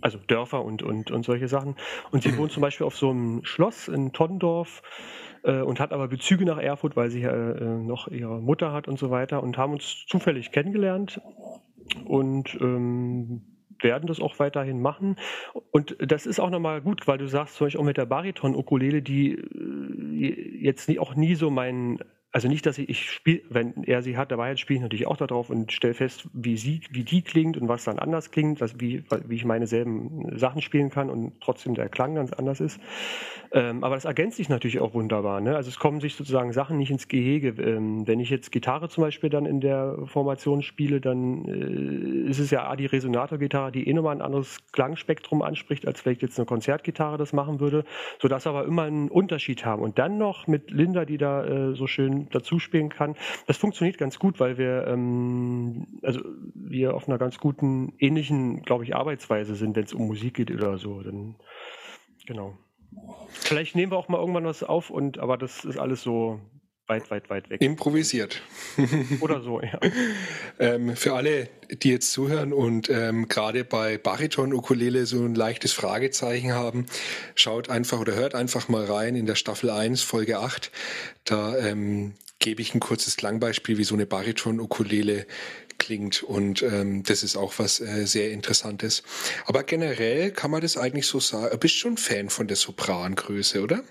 also 0.00 0.18
Dörfer 0.18 0.64
und, 0.64 0.82
und, 0.82 1.10
und 1.10 1.24
solche 1.24 1.48
Sachen. 1.48 1.76
Und 2.10 2.22
sie 2.22 2.36
wohnt 2.38 2.52
zum 2.52 2.60
Beispiel 2.60 2.86
auf 2.86 2.96
so 2.96 3.10
einem 3.10 3.44
Schloss 3.44 3.88
in 3.88 4.12
Toddendorf 4.12 4.82
äh, 5.44 5.60
und 5.60 5.80
hat 5.80 5.92
aber 5.92 6.08
Bezüge 6.08 6.44
nach 6.44 6.58
Erfurt, 6.58 6.96
weil 6.96 7.10
sie 7.10 7.22
äh, 7.22 7.60
noch 7.64 8.08
ihre 8.08 8.40
Mutter 8.40 8.72
hat 8.72 8.88
und 8.88 8.98
so 8.98 9.10
weiter 9.10 9.42
und 9.42 9.56
haben 9.56 9.72
uns 9.72 10.04
zufällig 10.06 10.52
kennengelernt 10.52 11.20
und 12.04 12.56
ähm, 12.60 13.57
werden 13.80 14.06
das 14.06 14.20
auch 14.20 14.38
weiterhin 14.38 14.80
machen. 14.80 15.16
Und 15.70 15.96
das 16.00 16.26
ist 16.26 16.40
auch 16.40 16.50
nochmal 16.50 16.80
gut, 16.80 17.06
weil 17.06 17.18
du 17.18 17.28
sagst, 17.28 17.56
zum 17.56 17.66
Beispiel 17.66 17.80
auch 17.80 17.84
mit 17.84 17.96
der 17.96 18.06
Bariton-Ukulele, 18.06 19.02
die 19.02 19.32
äh, 19.32 20.58
jetzt 20.60 20.88
auch 20.98 21.14
nie 21.14 21.34
so 21.34 21.50
mein 21.50 21.98
also 22.30 22.46
nicht, 22.46 22.66
dass 22.66 22.76
ich, 22.76 22.90
ich 22.90 23.10
spiele, 23.10 23.40
wenn 23.48 23.84
er 23.84 24.02
sie 24.02 24.18
hat 24.18 24.30
dabei 24.30 24.50
hat, 24.50 24.60
spiele 24.60 24.76
ich 24.76 24.82
natürlich 24.82 25.06
auch 25.06 25.16
darauf 25.16 25.48
und 25.48 25.72
stelle 25.72 25.94
fest, 25.94 26.28
wie 26.34 26.58
sie, 26.58 26.82
wie 26.90 27.02
die 27.02 27.22
klingt 27.22 27.56
und 27.56 27.68
was 27.68 27.84
dann 27.84 27.98
anders 27.98 28.30
klingt, 28.30 28.60
dass, 28.60 28.78
wie, 28.78 29.02
wie 29.26 29.34
ich 29.34 29.46
meine 29.46 29.66
selben 29.66 30.38
Sachen 30.38 30.60
spielen 30.60 30.90
kann 30.90 31.08
und 31.08 31.40
trotzdem 31.40 31.74
der 31.74 31.88
Klang 31.88 32.16
ganz 32.16 32.34
anders 32.34 32.60
ist. 32.60 32.80
Ähm, 33.52 33.82
aber 33.82 33.94
das 33.94 34.04
ergänzt 34.04 34.36
sich 34.36 34.50
natürlich 34.50 34.78
auch 34.78 34.92
wunderbar. 34.92 35.40
Ne? 35.40 35.56
Also 35.56 35.70
es 35.70 35.78
kommen 35.78 36.00
sich 36.00 36.16
sozusagen 36.16 36.52
Sachen 36.52 36.76
nicht 36.76 36.90
ins 36.90 37.08
Gehege. 37.08 37.54
Ähm, 37.62 38.06
wenn 38.06 38.20
ich 38.20 38.28
jetzt 38.28 38.52
Gitarre 38.52 38.90
zum 38.90 39.04
Beispiel 39.04 39.30
dann 39.30 39.46
in 39.46 39.60
der 39.60 39.96
Formation 40.04 40.60
spiele, 40.60 41.00
dann 41.00 41.46
äh, 41.46 42.28
ist 42.28 42.40
es 42.40 42.50
ja 42.50 42.76
die 42.76 42.86
Resonatorgitarre, 42.86 43.72
die 43.72 43.88
eh 43.88 43.94
nochmal 43.94 44.14
ein 44.14 44.22
anderes 44.22 44.58
Klangspektrum 44.72 45.40
anspricht, 45.40 45.86
als 45.86 46.02
vielleicht 46.02 46.20
jetzt 46.20 46.38
eine 46.38 46.44
Konzertgitarre 46.44 47.16
das 47.16 47.32
machen 47.32 47.58
würde, 47.58 47.84
sodass 48.20 48.44
wir 48.44 48.50
aber 48.50 48.66
immer 48.66 48.82
einen 48.82 49.08
Unterschied 49.08 49.64
haben. 49.64 49.82
Und 49.82 49.98
dann 49.98 50.18
noch 50.18 50.46
mit 50.46 50.70
Linda, 50.70 51.06
die 51.06 51.16
da 51.16 51.44
äh, 51.44 51.74
so 51.74 51.86
schön 51.86 52.17
dazu 52.30 52.58
spielen 52.58 52.88
kann. 52.88 53.16
Das 53.46 53.56
funktioniert 53.56 53.98
ganz 53.98 54.18
gut, 54.18 54.40
weil 54.40 54.58
wir, 54.58 54.86
ähm, 54.86 55.86
also 56.02 56.20
wir 56.54 56.94
auf 56.94 57.08
einer 57.08 57.18
ganz 57.18 57.38
guten, 57.38 57.94
ähnlichen, 57.98 58.62
glaube 58.62 58.84
ich, 58.84 58.96
Arbeitsweise 58.96 59.54
sind, 59.54 59.76
wenn 59.76 59.84
es 59.84 59.92
um 59.92 60.06
Musik 60.06 60.34
geht 60.34 60.50
oder 60.50 60.78
so. 60.78 61.02
Dann, 61.02 61.36
genau. 62.26 62.56
Vielleicht 63.28 63.76
nehmen 63.76 63.92
wir 63.92 63.98
auch 63.98 64.08
mal 64.08 64.18
irgendwann 64.18 64.44
was 64.44 64.62
auf 64.62 64.90
und 64.90 65.18
aber 65.18 65.36
das 65.36 65.64
ist 65.64 65.78
alles 65.78 66.02
so 66.02 66.40
weit, 66.88 67.10
weit, 67.10 67.30
weit 67.30 67.50
weg. 67.50 67.60
Improvisiert. 67.60 68.42
Oder 69.20 69.42
so, 69.42 69.60
ja. 69.60 69.78
ähm, 70.58 70.96
für 70.96 71.14
alle, 71.14 71.48
die 71.70 71.90
jetzt 71.90 72.12
zuhören 72.12 72.52
und 72.52 72.88
ähm, 72.88 73.28
gerade 73.28 73.64
bei 73.64 73.98
Bariton-Ukulele 73.98 75.06
so 75.06 75.22
ein 75.22 75.34
leichtes 75.34 75.72
Fragezeichen 75.72 76.52
haben, 76.52 76.86
schaut 77.34 77.68
einfach 77.68 78.00
oder 78.00 78.14
hört 78.14 78.34
einfach 78.34 78.68
mal 78.68 78.84
rein 78.84 79.14
in 79.14 79.26
der 79.26 79.34
Staffel 79.34 79.70
1, 79.70 80.02
Folge 80.02 80.38
8. 80.38 80.70
Da 81.24 81.56
ähm, 81.58 82.14
gebe 82.38 82.62
ich 82.62 82.74
ein 82.74 82.80
kurzes 82.80 83.16
Klangbeispiel, 83.16 83.78
wie 83.78 83.84
so 83.84 83.94
eine 83.94 84.06
Bariton-Ukulele 84.06 85.26
klingt 85.78 86.22
und 86.24 86.62
ähm, 86.62 87.04
das 87.04 87.22
ist 87.22 87.36
auch 87.36 87.54
was 87.58 87.80
äh, 87.80 88.06
sehr 88.06 88.32
Interessantes. 88.32 89.04
Aber 89.46 89.62
generell 89.62 90.32
kann 90.32 90.50
man 90.50 90.60
das 90.60 90.76
eigentlich 90.76 91.06
so 91.06 91.20
sagen, 91.20 91.56
bist 91.60 91.76
schon 91.76 91.96
Fan 91.96 92.30
von 92.30 92.48
der 92.48 92.56
Soprangröße, 92.56 93.62
oder? 93.62 93.84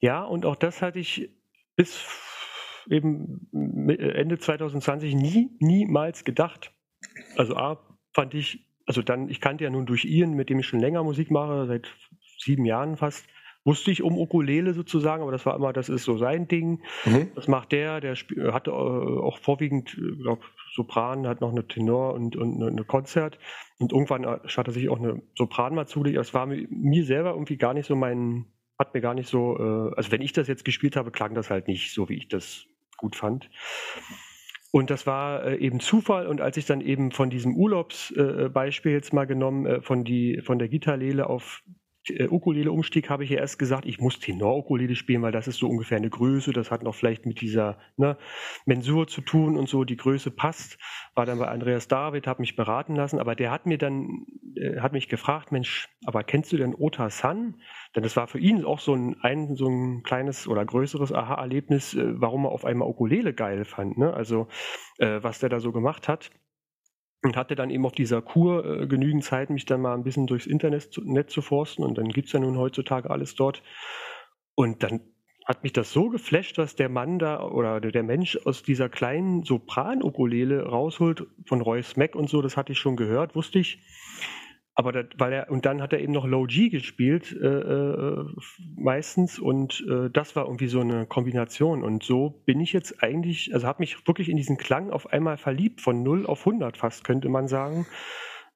Ja, 0.00 0.22
und 0.22 0.44
auch 0.44 0.56
das 0.56 0.82
hatte 0.82 0.98
ich 0.98 1.30
bis 1.78 2.04
eben 2.90 3.48
Ende 3.52 4.38
2020 4.38 5.14
nie, 5.14 5.56
niemals 5.60 6.24
gedacht. 6.24 6.72
Also 7.36 7.56
A, 7.56 7.78
fand 8.12 8.34
ich, 8.34 8.66
also 8.84 9.00
dann, 9.00 9.28
ich 9.28 9.40
kannte 9.40 9.62
ja 9.62 9.70
nun 9.70 9.86
durch 9.86 10.04
Ian, 10.04 10.32
mit 10.34 10.50
dem 10.50 10.58
ich 10.58 10.66
schon 10.66 10.80
länger 10.80 11.04
Musik 11.04 11.30
mache, 11.30 11.66
seit 11.66 11.94
sieben 12.38 12.64
Jahren 12.64 12.96
fast, 12.96 13.28
wusste 13.64 13.92
ich 13.92 14.02
um 14.02 14.18
Ukulele 14.18 14.74
sozusagen, 14.74 15.22
aber 15.22 15.30
das 15.30 15.46
war 15.46 15.54
immer, 15.54 15.72
das 15.72 15.88
ist 15.88 16.04
so 16.04 16.16
sein 16.16 16.48
Ding. 16.48 16.82
Mhm. 17.04 17.30
Das 17.36 17.46
macht 17.46 17.70
der, 17.70 18.00
der 18.00 18.16
hatte 18.52 18.70
äh, 18.70 18.74
auch 18.74 19.38
vorwiegend, 19.38 19.96
äh, 19.96 20.22
glaube 20.22 20.42
Sopran, 20.74 21.28
hat 21.28 21.40
noch 21.40 21.50
eine 21.52 21.68
Tenor 21.68 22.14
und, 22.14 22.34
und 22.34 22.60
eine 22.60 22.84
Konzert. 22.84 23.38
Und 23.78 23.92
irgendwann 23.92 24.24
äh, 24.24 24.38
hat 24.48 24.66
er 24.66 24.72
sich 24.72 24.88
auch 24.88 24.98
eine 24.98 25.22
Sopran 25.36 25.76
mal 25.76 25.86
zugelegt. 25.86 26.18
Das 26.18 26.34
war 26.34 26.46
mir 26.46 27.04
selber 27.04 27.30
irgendwie 27.30 27.56
gar 27.56 27.74
nicht 27.74 27.86
so 27.86 27.94
mein, 27.94 28.46
hat 28.78 28.94
mir 28.94 29.00
gar 29.00 29.14
nicht 29.14 29.28
so, 29.28 29.56
also 29.56 30.12
wenn 30.12 30.22
ich 30.22 30.32
das 30.32 30.46
jetzt 30.46 30.64
gespielt 30.64 30.94
habe, 30.96 31.10
klang 31.10 31.34
das 31.34 31.50
halt 31.50 31.66
nicht 31.66 31.92
so, 31.92 32.08
wie 32.08 32.14
ich 32.14 32.28
das 32.28 32.66
gut 32.96 33.16
fand. 33.16 33.50
Und 34.70 34.90
das 34.90 35.06
war 35.06 35.44
äh, 35.44 35.56
eben 35.56 35.80
Zufall. 35.80 36.26
Und 36.26 36.40
als 36.40 36.56
ich 36.56 36.66
dann 36.66 36.80
eben 36.80 37.10
von 37.10 37.30
diesem 37.30 37.56
Urlaubsbeispiel 37.56 38.92
äh, 38.92 38.94
jetzt 38.94 39.12
mal 39.12 39.26
genommen, 39.26 39.66
äh, 39.66 39.80
von, 39.80 40.04
die, 40.04 40.42
von 40.42 40.58
der 40.58 40.68
Gitarlele 40.68 41.26
auf 41.26 41.62
äh, 42.10 42.28
Ukulele-Umstieg 42.28 43.08
habe 43.08 43.24
ich 43.24 43.30
ja 43.30 43.38
erst 43.38 43.58
gesagt, 43.58 43.86
ich 43.86 43.98
muss 43.98 44.20
Tenor-Ukulele 44.20 44.94
spielen, 44.94 45.22
weil 45.22 45.32
das 45.32 45.48
ist 45.48 45.58
so 45.58 45.68
ungefähr 45.68 45.96
eine 45.96 46.10
Größe. 46.10 46.52
Das 46.52 46.70
hat 46.70 46.82
noch 46.82 46.94
vielleicht 46.94 47.24
mit 47.24 47.40
dieser 47.40 47.78
ne, 47.96 48.18
Mensur 48.66 49.06
zu 49.08 49.22
tun 49.22 49.56
und 49.56 49.70
so. 49.70 49.84
Die 49.84 49.96
Größe 49.96 50.30
passt. 50.30 50.78
War 51.14 51.24
dann 51.24 51.38
bei 51.38 51.48
Andreas 51.48 51.88
David, 51.88 52.26
habe 52.26 52.42
mich 52.42 52.54
beraten 52.54 52.94
lassen. 52.94 53.20
Aber 53.20 53.34
der 53.34 53.50
hat 53.50 53.64
mir 53.64 53.78
dann, 53.78 54.26
äh, 54.54 54.80
hat 54.80 54.92
mich 54.92 55.08
gefragt, 55.08 55.50
Mensch, 55.50 55.88
aber 56.04 56.24
kennst 56.24 56.52
du 56.52 56.58
denn 56.58 56.74
Ota 56.74 57.08
San? 57.08 57.54
Denn 57.94 58.02
das 58.02 58.16
war 58.16 58.26
für 58.26 58.38
ihn 58.38 58.64
auch 58.64 58.80
so 58.80 58.94
ein, 58.94 59.16
ein 59.22 59.56
so 59.56 59.66
ein 59.66 60.02
kleines 60.02 60.46
oder 60.46 60.64
größeres 60.64 61.12
Aha-Erlebnis, 61.12 61.94
äh, 61.94 62.20
warum 62.20 62.44
er 62.44 62.52
auf 62.52 62.64
einmal 62.64 62.88
Ukulele 62.88 63.32
geil 63.34 63.64
fand. 63.64 63.98
Ne? 63.98 64.12
Also 64.12 64.48
äh, 64.98 65.22
was 65.22 65.38
der 65.38 65.48
da 65.48 65.60
so 65.60 65.72
gemacht 65.72 66.08
hat 66.08 66.30
und 67.22 67.36
hatte 67.36 67.54
dann 67.54 67.70
eben 67.70 67.86
auf 67.86 67.92
dieser 67.92 68.22
Kur 68.22 68.64
äh, 68.64 68.86
genügend 68.86 69.24
Zeit, 69.24 69.50
mich 69.50 69.64
dann 69.64 69.80
mal 69.80 69.94
ein 69.94 70.04
bisschen 70.04 70.26
durchs 70.26 70.46
Internet 70.46 70.92
zu, 70.92 71.02
Netz 71.04 71.32
zu 71.32 71.42
forsten 71.42 71.82
und 71.82 71.98
dann 71.98 72.08
gibt 72.08 72.26
es 72.26 72.32
ja 72.32 72.40
nun 72.40 72.58
heutzutage 72.58 73.10
alles 73.10 73.34
dort. 73.34 73.62
Und 74.54 74.82
dann 74.82 75.00
hat 75.46 75.62
mich 75.62 75.72
das 75.72 75.92
so 75.92 76.10
geflasht, 76.10 76.58
dass 76.58 76.76
der 76.76 76.90
Mann 76.90 77.18
da 77.18 77.42
oder 77.42 77.80
der 77.80 78.02
Mensch 78.02 78.36
aus 78.44 78.62
dieser 78.62 78.90
kleinen 78.90 79.44
Sopran-Ukulele 79.44 80.66
rausholt 80.66 81.26
von 81.46 81.62
Royce 81.62 81.96
Mack 81.96 82.14
und 82.14 82.28
so, 82.28 82.42
das 82.42 82.56
hatte 82.56 82.72
ich 82.72 82.78
schon 82.78 82.96
gehört, 82.96 83.34
wusste 83.34 83.58
ich. 83.58 83.82
Aber 84.78 84.92
das, 84.92 85.06
weil 85.16 85.32
er, 85.32 85.50
und 85.50 85.66
dann 85.66 85.82
hat 85.82 85.92
er 85.92 85.98
eben 85.98 86.12
noch 86.12 86.24
Low 86.24 86.44
G 86.44 86.68
gespielt, 86.68 87.32
äh, 87.32 87.46
äh, 87.46 88.24
meistens, 88.76 89.40
und 89.40 89.84
äh, 89.90 90.08
das 90.08 90.36
war 90.36 90.44
irgendwie 90.44 90.68
so 90.68 90.80
eine 90.80 91.04
Kombination. 91.04 91.82
Und 91.82 92.04
so 92.04 92.40
bin 92.46 92.60
ich 92.60 92.72
jetzt 92.74 93.02
eigentlich, 93.02 93.52
also 93.52 93.66
habe 93.66 93.82
mich 93.82 94.06
wirklich 94.06 94.28
in 94.28 94.36
diesen 94.36 94.56
Klang 94.56 94.90
auf 94.90 95.12
einmal 95.12 95.36
verliebt, 95.36 95.80
von 95.80 96.04
0 96.04 96.26
auf 96.26 96.46
100 96.46 96.76
fast, 96.76 97.02
könnte 97.02 97.28
man 97.28 97.48
sagen. 97.48 97.88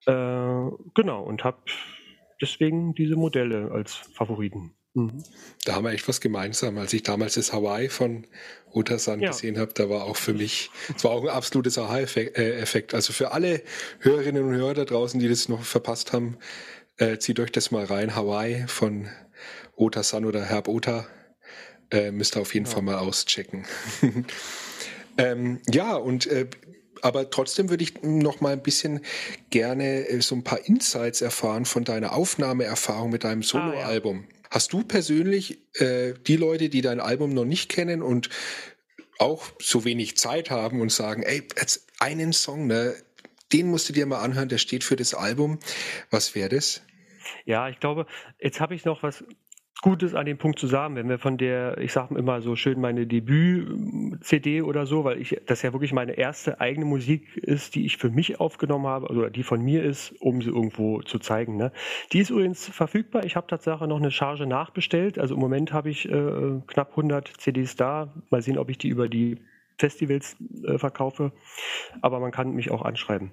Äh, 0.06 0.70
genau, 0.94 1.24
und 1.24 1.42
habe 1.42 1.58
deswegen 2.40 2.94
diese 2.94 3.16
Modelle 3.16 3.72
als 3.72 3.96
Favoriten. 3.96 4.76
Mhm. 4.94 5.22
Da 5.64 5.74
haben 5.74 5.84
wir 5.84 5.92
echt 5.92 6.06
was 6.08 6.20
gemeinsam. 6.20 6.78
Als 6.78 6.92
ich 6.92 7.02
damals 7.02 7.34
das 7.34 7.52
Hawaii 7.52 7.88
von 7.88 8.26
Utasan 8.72 9.20
ja. 9.20 9.30
gesehen 9.30 9.58
habe, 9.58 9.72
da 9.72 9.88
war 9.88 10.04
auch 10.04 10.16
für 10.16 10.34
mich, 10.34 10.70
es 10.94 11.04
war 11.04 11.12
auch 11.12 11.22
ein 11.22 11.30
absolutes 11.30 11.78
Aha-Effekt. 11.78 12.94
Also 12.94 13.12
für 13.12 13.32
alle 13.32 13.62
Hörerinnen 14.00 14.44
und 14.44 14.54
Hörer 14.54 14.74
da 14.74 14.84
draußen, 14.84 15.18
die 15.18 15.28
das 15.28 15.48
noch 15.48 15.62
verpasst 15.62 16.12
haben, 16.12 16.36
äh, 16.98 17.18
zieht 17.18 17.40
euch 17.40 17.52
das 17.52 17.70
mal 17.70 17.84
rein. 17.84 18.14
Hawaii 18.14 18.66
von 18.66 19.08
Otasan 19.76 20.24
oder 20.24 20.44
Herb 20.44 20.68
Ota. 20.68 21.06
Äh, 21.90 22.10
müsst 22.10 22.36
ihr 22.36 22.40
auf 22.40 22.54
jeden 22.54 22.66
ja. 22.66 22.72
Fall 22.72 22.82
mal 22.82 22.98
auschecken. 22.98 23.66
ähm, 25.18 25.60
ja, 25.70 25.94
und 25.94 26.26
äh, 26.26 26.48
aber 27.02 27.30
trotzdem 27.30 27.68
würde 27.68 27.82
ich 27.82 28.02
noch 28.02 28.40
mal 28.40 28.52
ein 28.52 28.62
bisschen 28.62 29.00
gerne 29.50 30.08
äh, 30.08 30.20
so 30.20 30.36
ein 30.36 30.44
paar 30.44 30.66
Insights 30.66 31.20
erfahren 31.20 31.64
von 31.64 31.84
deiner 31.84 32.12
Aufnahmeerfahrung 32.12 33.10
mit 33.10 33.24
deinem 33.24 33.42
Soloalbum. 33.42 34.24
Ah, 34.24 34.32
ja. 34.32 34.41
Hast 34.52 34.74
du 34.74 34.82
persönlich 34.84 35.60
äh, 35.80 36.12
die 36.26 36.36
Leute, 36.36 36.68
die 36.68 36.82
dein 36.82 37.00
Album 37.00 37.32
noch 37.32 37.46
nicht 37.46 37.70
kennen 37.70 38.02
und 38.02 38.28
auch 39.18 39.46
so 39.58 39.86
wenig 39.86 40.18
Zeit 40.18 40.50
haben 40.50 40.82
und 40.82 40.92
sagen, 40.92 41.22
ey, 41.22 41.42
jetzt 41.56 41.86
einen 42.00 42.34
Song, 42.34 42.66
ne, 42.66 42.94
den 43.50 43.68
musst 43.68 43.88
du 43.88 43.94
dir 43.94 44.04
mal 44.04 44.20
anhören, 44.20 44.50
der 44.50 44.58
steht 44.58 44.84
für 44.84 44.94
das 44.94 45.14
Album. 45.14 45.58
Was 46.10 46.34
wäre 46.34 46.50
das? 46.50 46.82
Ja, 47.46 47.70
ich 47.70 47.80
glaube, 47.80 48.04
jetzt 48.40 48.60
habe 48.60 48.74
ich 48.74 48.84
noch 48.84 49.02
was 49.02 49.24
Gutes 49.82 50.14
an 50.14 50.26
dem 50.26 50.38
Punkt 50.38 50.60
zu 50.60 50.68
sagen, 50.68 50.94
wenn 50.94 51.08
wir 51.08 51.18
von 51.18 51.36
der, 51.36 51.76
ich 51.78 51.92
sage 51.92 52.14
immer 52.16 52.40
so 52.40 52.54
schön, 52.54 52.80
meine 52.80 53.04
Debüt-CD 53.04 54.62
oder 54.62 54.86
so, 54.86 55.02
weil 55.02 55.20
ich 55.20 55.40
das 55.46 55.62
ja 55.62 55.72
wirklich 55.72 55.92
meine 55.92 56.12
erste 56.12 56.60
eigene 56.60 56.86
Musik 56.86 57.36
ist, 57.36 57.74
die 57.74 57.84
ich 57.84 57.96
für 57.96 58.08
mich 58.08 58.38
aufgenommen 58.38 58.86
habe, 58.86 59.08
oder 59.08 59.28
die 59.28 59.42
von 59.42 59.60
mir 59.60 59.82
ist, 59.82 60.14
um 60.20 60.40
sie 60.40 60.50
irgendwo 60.50 61.02
zu 61.02 61.18
zeigen. 61.18 61.56
Ne? 61.56 61.72
Die 62.12 62.20
ist 62.20 62.30
übrigens 62.30 62.68
verfügbar. 62.68 63.24
Ich 63.24 63.34
habe 63.34 63.48
tatsächlich 63.48 63.88
noch 63.88 63.98
eine 63.98 64.12
Charge 64.12 64.46
nachbestellt. 64.46 65.18
Also 65.18 65.34
im 65.34 65.40
Moment 65.40 65.72
habe 65.72 65.90
ich 65.90 66.08
äh, 66.08 66.60
knapp 66.68 66.90
100 66.90 67.32
CDs 67.38 67.74
da. 67.74 68.14
Mal 68.30 68.40
sehen, 68.40 68.58
ob 68.58 68.70
ich 68.70 68.78
die 68.78 68.88
über 68.88 69.08
die 69.08 69.38
Festivals 69.78 70.36
äh, 70.64 70.78
verkaufe. 70.78 71.32
Aber 72.02 72.20
man 72.20 72.30
kann 72.30 72.54
mich 72.54 72.70
auch 72.70 72.82
anschreiben 72.82 73.32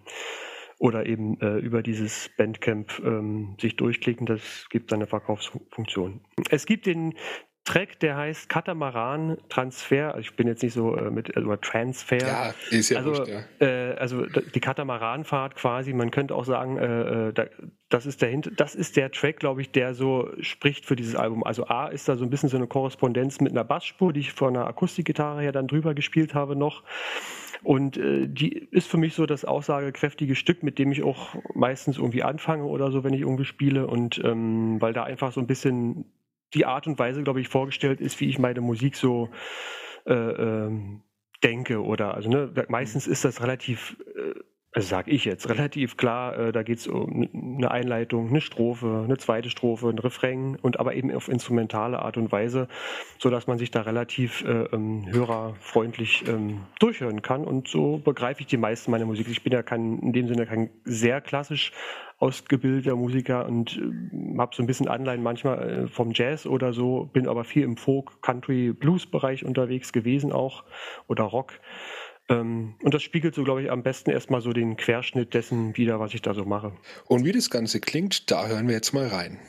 oder 0.80 1.06
eben 1.06 1.40
äh, 1.42 1.58
über 1.58 1.84
dieses 1.84 2.32
Bandcamp 2.38 3.00
ähm, 3.06 3.56
sich 3.62 3.76
durchklicken. 3.76 4.26
Das 4.26 4.68
gibt 4.70 4.92
eine 4.94 5.06
Verkaufsfunktion. 5.06 6.22
Es 6.50 6.66
gibt 6.66 6.86
den 6.86 7.14
Track, 7.66 8.00
der 8.00 8.16
heißt 8.16 8.50
Katamaran 8.50 9.38
Transfer. 9.50 10.16
Also 10.16 10.22
ich 10.22 10.36
bin 10.36 10.48
jetzt 10.48 10.64
nicht 10.64 10.74
so 10.74 10.96
äh, 10.96 11.12
mit 11.12 11.36
also 11.38 11.56
Transfer. 11.58 12.18
Ja, 12.18 12.54
ist 12.72 12.90
ja 12.90 12.98
also, 12.98 13.10
wurscht, 13.12 13.28
ja. 13.28 13.44
Äh, 13.60 13.96
also 13.96 14.26
die 14.26 14.60
Katamaranfahrt 14.60 15.56
quasi. 15.56 15.94
Man 15.94 16.10
könnte 16.10 16.34
auch 16.34 16.46
sagen, 16.46 16.78
äh, 16.78 17.28
äh, 17.28 17.34
da, 17.34 17.46
das 17.90 18.06
ist 18.06 18.22
der 18.22 18.36
das 18.38 18.74
ist 18.74 18.96
der 18.96 19.12
Track, 19.12 19.38
glaube 19.38 19.62
ich, 19.62 19.72
der 19.72 19.94
so 19.94 20.30
spricht 20.40 20.86
für 20.86 20.96
dieses 20.96 21.16
Album. 21.16 21.44
Also 21.44 21.68
A 21.68 21.90
ist 21.90 22.08
da 22.08 22.16
so 22.16 22.24
ein 22.24 22.30
bisschen 22.30 22.50
so 22.50 22.58
eine 22.58 22.68
Korrespondenz 22.68 23.40
mit 23.42 23.52
einer 23.52 23.66
Bassspur, 23.66 24.14
die 24.14 24.22
ich 24.22 24.32
von 24.32 24.56
einer 24.56 24.66
Akustikgitarre 24.66 25.42
her 25.42 25.52
dann 25.52 25.68
drüber 25.68 25.94
gespielt 25.94 26.34
habe 26.34 26.56
noch. 26.56 26.84
Und 27.64 27.98
äh, 27.98 28.28
die 28.28 28.54
ist 28.54 28.88
für 28.88 28.98
mich 28.98 29.14
so 29.14 29.26
das 29.26 29.46
aussagekräftige 29.46 30.36
Stück, 30.36 30.64
mit 30.64 30.80
dem 30.80 30.92
ich 30.92 31.04
auch 31.04 31.36
meistens 31.54 31.98
irgendwie 31.98 32.24
anfange 32.24 32.64
oder 32.64 32.92
so, 32.92 33.04
wenn 33.04 33.14
ich 33.14 33.22
irgendwie 33.22 33.46
spiele. 33.46 33.88
Und 33.88 34.22
ähm, 34.24 34.82
weil 34.82 34.94
da 34.94 35.04
einfach 35.04 35.32
so 35.32 35.42
ein 35.42 35.48
bisschen 35.48 36.06
die 36.54 36.66
Art 36.66 36.88
und 36.88 36.98
Weise, 36.98 37.24
glaube 37.24 37.42
ich, 37.42 37.48
vorgestellt 37.48 38.02
ist, 38.02 38.20
wie 38.20 38.30
ich 38.30 38.40
meine 38.40 38.62
Musik 38.62 38.96
so 38.96 39.30
äh, 40.06 40.14
ähm, 40.14 41.02
denke. 41.44 41.84
Oder 41.84 42.14
also 42.16 42.30
ne, 42.30 42.52
meistens 42.70 43.08
ist 43.08 43.26
das 43.26 43.42
relativ 43.42 43.98
äh, 44.16 44.40
also 44.72 44.88
sage 44.88 45.10
ich 45.10 45.26
jetzt, 45.26 45.50
relativ 45.50 45.98
klar, 45.98 46.38
äh, 46.38 46.52
da 46.52 46.62
geht 46.62 46.78
es 46.78 46.88
um 46.88 47.28
eine 47.34 47.72
Einleitung, 47.72 48.30
eine 48.30 48.40
Strophe, 48.40 49.02
eine 49.04 49.18
zweite 49.18 49.50
Strophe, 49.50 49.90
ein 49.90 49.98
Refrain 49.98 50.58
und 50.62 50.80
aber 50.80 50.94
eben 50.94 51.12
auf 51.12 51.28
instrumentale 51.28 52.00
Art 52.00 52.18
und 52.18 52.32
Weise, 52.32 52.68
so 53.18 53.32
dass 53.32 53.48
man 53.48 53.58
sich 53.58 53.72
da 53.72 53.82
relativ 53.82 54.44
äh, 54.44 54.66
ähm, 54.72 55.08
hörerfreundlich 55.10 56.24
ähm, 56.28 56.62
durchhören 56.80 57.24
kann 57.24 57.46
und 57.46 57.68
so 57.68 57.98
begreife 57.98 58.42
ich 58.42 58.48
die 58.48 58.58
meisten 58.58 58.92
meiner 58.92 59.06
Musik. 59.06 59.28
Ich 59.30 59.44
bin 59.44 59.54
ja 59.54 59.64
kein, 59.64 59.98
in 60.00 60.14
dem 60.14 60.28
Sinne 60.28 60.46
kein 60.46 60.70
sehr 60.84 61.20
klassisch 61.20 61.72
ausgebildeter 62.20 62.96
Musiker 62.96 63.48
und 63.48 63.76
äh, 63.78 64.38
habe 64.38 64.56
so 64.56 64.62
ein 64.62 64.68
bisschen 64.68 64.88
Anleihen 64.88 65.24
manchmal 65.24 65.70
äh, 65.70 65.88
vom 65.88 66.12
Jazz 66.14 66.46
oder 66.46 66.74
so, 66.74 67.10
bin 67.12 67.28
aber 67.28 67.44
viel 67.44 67.64
im 67.64 67.76
Folk, 67.76 68.22
Country, 68.22 68.74
Blues 68.74 69.08
Bereich 69.08 69.44
unterwegs 69.44 69.94
gewesen 69.94 70.32
auch 70.32 70.64
oder 71.08 71.24
Rock. 71.24 71.54
Ähm, 72.30 72.76
und 72.84 72.94
das 72.94 73.04
spiegelt 73.04 73.36
so, 73.36 73.44
glaube 73.44 73.64
ich, 73.64 73.72
am 73.72 73.84
besten 73.84 74.12
erstmal 74.12 74.42
so 74.42 74.54
den 74.54 74.78
Querschnitt 74.78 75.34
dessen 75.34 75.76
wieder, 75.76 76.00
was 76.00 76.14
ich 76.14 76.22
da 76.22 76.34
so 76.34 76.46
mache. 76.46 76.72
Und 77.06 77.26
wie 77.26 77.32
das 77.32 77.50
Ganze 77.50 77.80
klingt, 77.80 78.32
da 78.32 78.48
hören 78.48 78.68
wir 78.68 78.76
jetzt 78.76 78.94
mal 78.94 79.08
rein. 79.08 79.40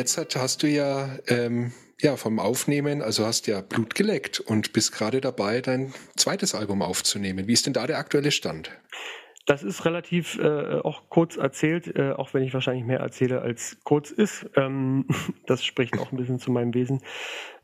Jetzt 0.00 0.36
hast 0.36 0.62
du 0.62 0.66
ja, 0.66 1.18
ähm, 1.28 1.72
ja 2.00 2.16
vom 2.16 2.38
Aufnehmen, 2.38 3.02
also 3.02 3.26
hast 3.26 3.46
ja 3.46 3.60
Blut 3.60 3.94
geleckt 3.94 4.40
und 4.40 4.72
bist 4.72 4.92
gerade 4.92 5.20
dabei, 5.20 5.60
dein 5.60 5.92
zweites 6.16 6.54
Album 6.54 6.80
aufzunehmen. 6.82 7.46
Wie 7.46 7.52
ist 7.52 7.66
denn 7.66 7.74
da 7.74 7.86
der 7.86 7.98
aktuelle 7.98 8.30
Stand? 8.30 8.70
Das 9.46 9.62
ist 9.62 9.84
relativ 9.84 10.38
äh, 10.38 10.76
auch 10.84 11.02
kurz 11.08 11.36
erzählt, 11.36 11.96
äh, 11.96 12.12
auch 12.12 12.34
wenn 12.34 12.44
ich 12.44 12.54
wahrscheinlich 12.54 12.84
mehr 12.84 13.00
erzähle, 13.00 13.42
als 13.42 13.78
kurz 13.84 14.10
ist. 14.10 14.48
Ähm, 14.54 15.06
das 15.46 15.64
spricht 15.64 15.98
auch 15.98 16.12
ein 16.12 16.16
bisschen 16.16 16.38
zu 16.38 16.50
meinem 16.50 16.72
Wesen. 16.72 17.00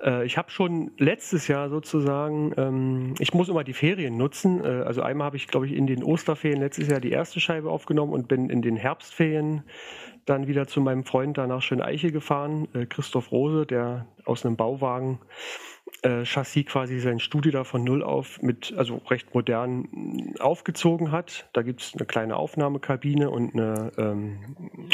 Äh, 0.03 0.27
ich 0.27 0.37
habe 0.37 0.51
schon 0.51 0.90
letztes 0.99 1.49
Jahr 1.49 1.70
sozusagen, 1.70 2.53
ähm, 2.57 3.14
ich 3.18 3.35
muss 3.35 3.49
immer 3.49 3.62
die 3.62 3.72
Ferien 3.72 4.16
nutzen. 4.16 4.64
Äh, 4.64 4.83
also 4.85 5.03
einmal 5.03 5.27
habe 5.27 5.37
ich, 5.37 5.49
glaube 5.49 5.66
ich, 5.66 5.72
in 5.72 5.87
den 5.87 6.03
Osterferien 6.03 6.61
letztes 6.61 6.88
Jahr 6.88 7.01
die 7.01 7.12
erste 7.12 7.40
Scheibe 7.40 7.70
aufgenommen 7.70 8.12
und 8.12 8.27
bin 8.27 8.51
in 8.51 8.62
den 8.62 8.77
Herbstferien 8.77 9.62
dann 10.27 10.47
wieder 10.47 10.67
zu 10.67 10.81
meinem 10.81 11.05
Freund 11.05 11.39
da 11.39 11.47
nach 11.47 11.62
Schöneiche 11.62 12.12
gefahren, 12.12 12.69
äh, 12.75 12.87
Christoph 12.87 13.33
Rose, 13.33 13.65
der 13.67 14.07
aus 14.25 14.45
einem 14.45 14.57
Bauwagen 14.57 15.21
äh, 16.03 16.25
Chassis 16.25 16.67
quasi 16.67 16.99
sein 16.99 17.21
Studio 17.21 17.53
da 17.53 17.65
von 17.65 17.85
null 17.85 18.03
auf 18.03 18.43
mit, 18.43 18.75
also 18.77 19.01
recht 19.09 19.35
modern 19.35 19.89
mm, 19.91 20.35
aufgezogen 20.41 21.12
hat. 21.12 21.49
Da 21.53 21.62
gibt 21.62 21.81
es 21.81 21.95
eine 21.95 22.07
kleine 22.07 22.37
Aufnahmekabine 22.37 23.31
und 23.31 23.55
eine, 23.55 23.93
ähm, 23.97 24.39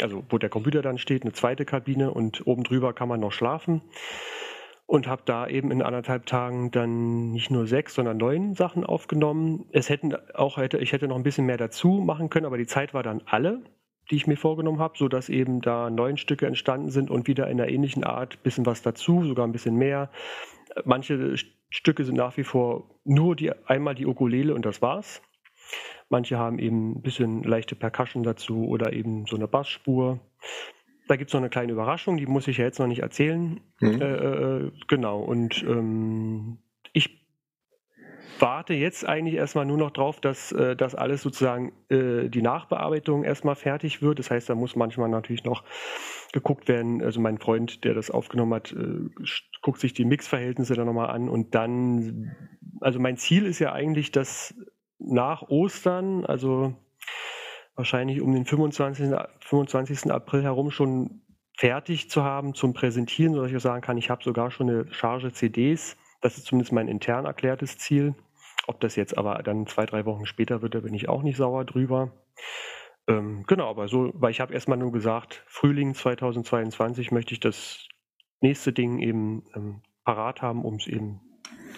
also 0.01 0.23
wo 0.29 0.37
der 0.37 0.49
Computer 0.49 0.81
dann 0.81 0.97
steht, 0.97 1.23
eine 1.23 1.33
zweite 1.33 1.65
Kabine 1.65 2.11
und 2.11 2.45
oben 2.45 2.63
drüber 2.63 2.93
kann 2.93 3.09
man 3.09 3.19
noch 3.19 3.31
schlafen. 3.31 3.81
Und 4.85 5.07
habe 5.07 5.23
da 5.25 5.47
eben 5.47 5.71
in 5.71 5.81
anderthalb 5.81 6.25
Tagen 6.25 6.69
dann 6.69 7.31
nicht 7.31 7.49
nur 7.49 7.65
sechs, 7.65 7.95
sondern 7.95 8.17
neun 8.17 8.53
Sachen 8.53 8.85
aufgenommen. 8.85 9.65
Es 9.71 9.89
hätten 9.89 10.13
auch, 10.35 10.57
hätte, 10.57 10.77
ich 10.77 10.91
hätte 10.91 11.07
noch 11.07 11.15
ein 11.15 11.23
bisschen 11.23 11.45
mehr 11.45 11.57
dazu 11.57 12.03
machen 12.05 12.29
können, 12.29 12.45
aber 12.45 12.57
die 12.57 12.67
Zeit 12.67 12.93
war 12.93 13.01
dann 13.01 13.23
alle 13.25 13.63
die 14.11 14.15
ich 14.15 14.27
mir 14.27 14.37
vorgenommen 14.37 14.79
habe, 14.79 14.97
sodass 14.97 15.29
eben 15.29 15.61
da 15.61 15.89
neun 15.89 16.17
Stücke 16.17 16.45
entstanden 16.45 16.89
sind 16.89 17.09
und 17.09 17.27
wieder 17.27 17.47
in 17.49 17.59
einer 17.59 17.69
ähnlichen 17.69 18.03
Art 18.03 18.35
ein 18.35 18.43
bisschen 18.43 18.65
was 18.65 18.81
dazu, 18.81 19.23
sogar 19.23 19.47
ein 19.47 19.51
bisschen 19.51 19.75
mehr. 19.75 20.09
Manche 20.85 21.35
Stücke 21.69 22.03
sind 22.03 22.15
nach 22.15 22.37
wie 22.37 22.43
vor 22.43 22.89
nur 23.03 23.35
die, 23.35 23.51
einmal 23.65 23.95
die 23.95 24.05
Ukulele 24.05 24.53
und 24.53 24.65
das 24.65 24.81
war's. 24.81 25.21
Manche 26.09 26.37
haben 26.37 26.59
eben 26.59 26.91
ein 26.91 27.01
bisschen 27.01 27.43
leichte 27.43 27.75
Percussion 27.75 28.23
dazu 28.23 28.67
oder 28.67 28.93
eben 28.93 29.25
so 29.25 29.35
eine 29.35 29.47
Bassspur. 29.47 30.19
Da 31.07 31.15
gibt 31.15 31.29
es 31.29 31.33
noch 31.33 31.41
eine 31.41 31.49
kleine 31.49 31.71
Überraschung, 31.71 32.17
die 32.17 32.25
muss 32.25 32.47
ich 32.47 32.57
ja 32.57 32.65
jetzt 32.65 32.79
noch 32.79 32.87
nicht 32.87 33.01
erzählen. 33.01 33.59
Mhm. 33.79 34.01
Äh, 34.01 34.15
äh, 34.15 34.71
genau, 34.87 35.21
und 35.21 35.63
ähm, 35.63 36.59
warte 38.39 38.73
jetzt 38.73 39.05
eigentlich 39.05 39.35
erstmal 39.35 39.65
nur 39.65 39.77
noch 39.77 39.91
drauf, 39.91 40.19
dass 40.19 40.51
äh, 40.51 40.75
das 40.75 40.95
alles 40.95 41.21
sozusagen 41.21 41.73
äh, 41.89 42.29
die 42.29 42.41
Nachbearbeitung 42.41 43.23
erstmal 43.23 43.55
fertig 43.55 44.01
wird. 44.01 44.19
Das 44.19 44.31
heißt, 44.31 44.49
da 44.49 44.55
muss 44.55 44.75
manchmal 44.75 45.09
natürlich 45.09 45.43
noch 45.43 45.63
geguckt 46.31 46.67
werden. 46.67 47.01
Also 47.01 47.19
mein 47.19 47.37
Freund, 47.37 47.83
der 47.83 47.93
das 47.93 48.11
aufgenommen 48.11 48.53
hat, 48.53 48.71
äh, 48.71 49.09
guckt 49.61 49.79
sich 49.79 49.93
die 49.93 50.05
Mixverhältnisse 50.05 50.73
dann 50.73 50.87
nochmal 50.87 51.09
an 51.09 51.29
und 51.29 51.55
dann, 51.55 52.35
also 52.81 52.99
mein 52.99 53.17
Ziel 53.17 53.45
ist 53.45 53.59
ja 53.59 53.71
eigentlich, 53.71 54.11
dass 54.11 54.55
nach 54.99 55.43
Ostern, 55.43 56.25
also 56.25 56.75
wahrscheinlich 57.75 58.21
um 58.21 58.33
den 58.33 58.45
25. 58.45 59.11
25. 59.39 60.11
April 60.11 60.43
herum 60.43 60.71
schon 60.71 61.21
fertig 61.57 62.09
zu 62.09 62.23
haben 62.23 62.53
zum 62.53 62.73
Präsentieren, 62.73 63.33
sodass 63.33 63.51
ich 63.51 63.57
auch 63.57 63.61
sagen 63.61 63.81
kann, 63.81 63.97
ich 63.97 64.09
habe 64.09 64.23
sogar 64.23 64.51
schon 64.51 64.69
eine 64.69 64.91
Charge 64.91 65.31
CDs 65.31 65.97
das 66.23 66.37
ist 66.37 66.45
zumindest 66.45 66.71
mein 66.71 66.87
intern 66.87 67.25
erklärtes 67.25 67.77
Ziel. 67.77 68.15
Ob 68.65 68.79
das 68.79 68.95
jetzt 68.95 69.17
aber 69.17 69.43
dann 69.43 69.67
zwei, 69.67 69.85
drei 69.85 70.05
Wochen 70.05 70.25
später 70.25 70.61
wird, 70.61 70.73
da 70.73 70.79
bin 70.79 70.93
ich 70.93 71.09
auch 71.09 71.21
nicht 71.21 71.35
sauer 71.35 71.65
drüber. 71.65 72.13
Ähm, 73.07 73.43
genau, 73.45 73.69
aber 73.69 73.89
so, 73.89 74.11
weil 74.13 74.31
ich 74.31 74.39
habe 74.39 74.53
erstmal 74.53 74.77
nur 74.77 74.93
gesagt, 74.93 75.43
Frühling 75.47 75.93
2022 75.93 77.11
möchte 77.11 77.33
ich 77.33 77.41
das 77.41 77.89
nächste 78.39 78.71
Ding 78.71 78.99
eben 78.99 79.43
ähm, 79.53 79.81
parat 80.05 80.41
haben, 80.41 80.63
um 80.63 80.75
es 80.75 80.87
eben 80.87 81.19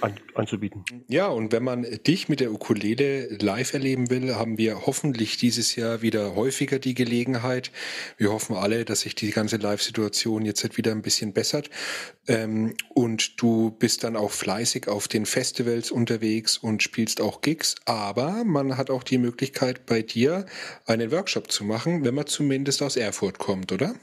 an, 0.02 0.16
anzubieten. 0.34 0.84
Ja, 1.08 1.28
und 1.28 1.52
wenn 1.52 1.64
man 1.64 1.84
dich 2.06 2.30
mit 2.30 2.40
der 2.40 2.52
Ukulele 2.52 3.28
live 3.38 3.74
erleben 3.74 4.10
will, 4.10 4.36
haben 4.36 4.58
wir 4.58 4.86
hoffentlich 4.86 5.38
dieses 5.38 5.76
Jahr 5.76 6.02
wieder 6.02 6.36
häufiger 6.36 6.80
die 6.80 6.94
Gelegenheit. 6.94 7.72
Wir 8.18 8.32
hoffen 8.32 8.56
alle, 8.56 8.86
dass 8.86 9.02
sich 9.02 9.16
die 9.16 9.32
ganze 9.32 9.58
Live-Situation 9.58 10.46
jetzt 10.46 10.64
halt 10.64 10.78
wieder 10.78 10.92
ein 10.92 11.02
bisschen 11.02 11.34
bessert. 11.34 11.70
Ähm, 12.28 12.76
und 12.94 13.42
du 13.42 13.72
bist 13.72 14.04
dann 14.04 14.16
auch 14.16 14.32
fleißig 14.32 14.88
auf 14.88 15.08
den 15.08 15.26
Festivals 15.26 15.92
unterwegs 15.92 16.58
und 16.58 16.84
spielst 16.84 17.22
auch 17.22 17.42
Gigs. 17.42 17.76
Aber 17.86 18.44
man 18.44 18.78
hat 18.78 18.90
auch 18.90 19.04
die 19.04 19.18
Möglichkeit, 19.18 19.86
bei 19.86 20.02
dir 20.02 20.46
einen 20.86 21.12
Workshop 21.12 21.52
zu 21.52 21.64
machen, 21.64 22.04
wenn 22.04 22.16
man 22.16 22.28
zumindest 22.28 22.82
aus 22.82 22.98
Erfurt 22.98 23.38
kommt, 23.38 23.72
oder? 23.72 23.96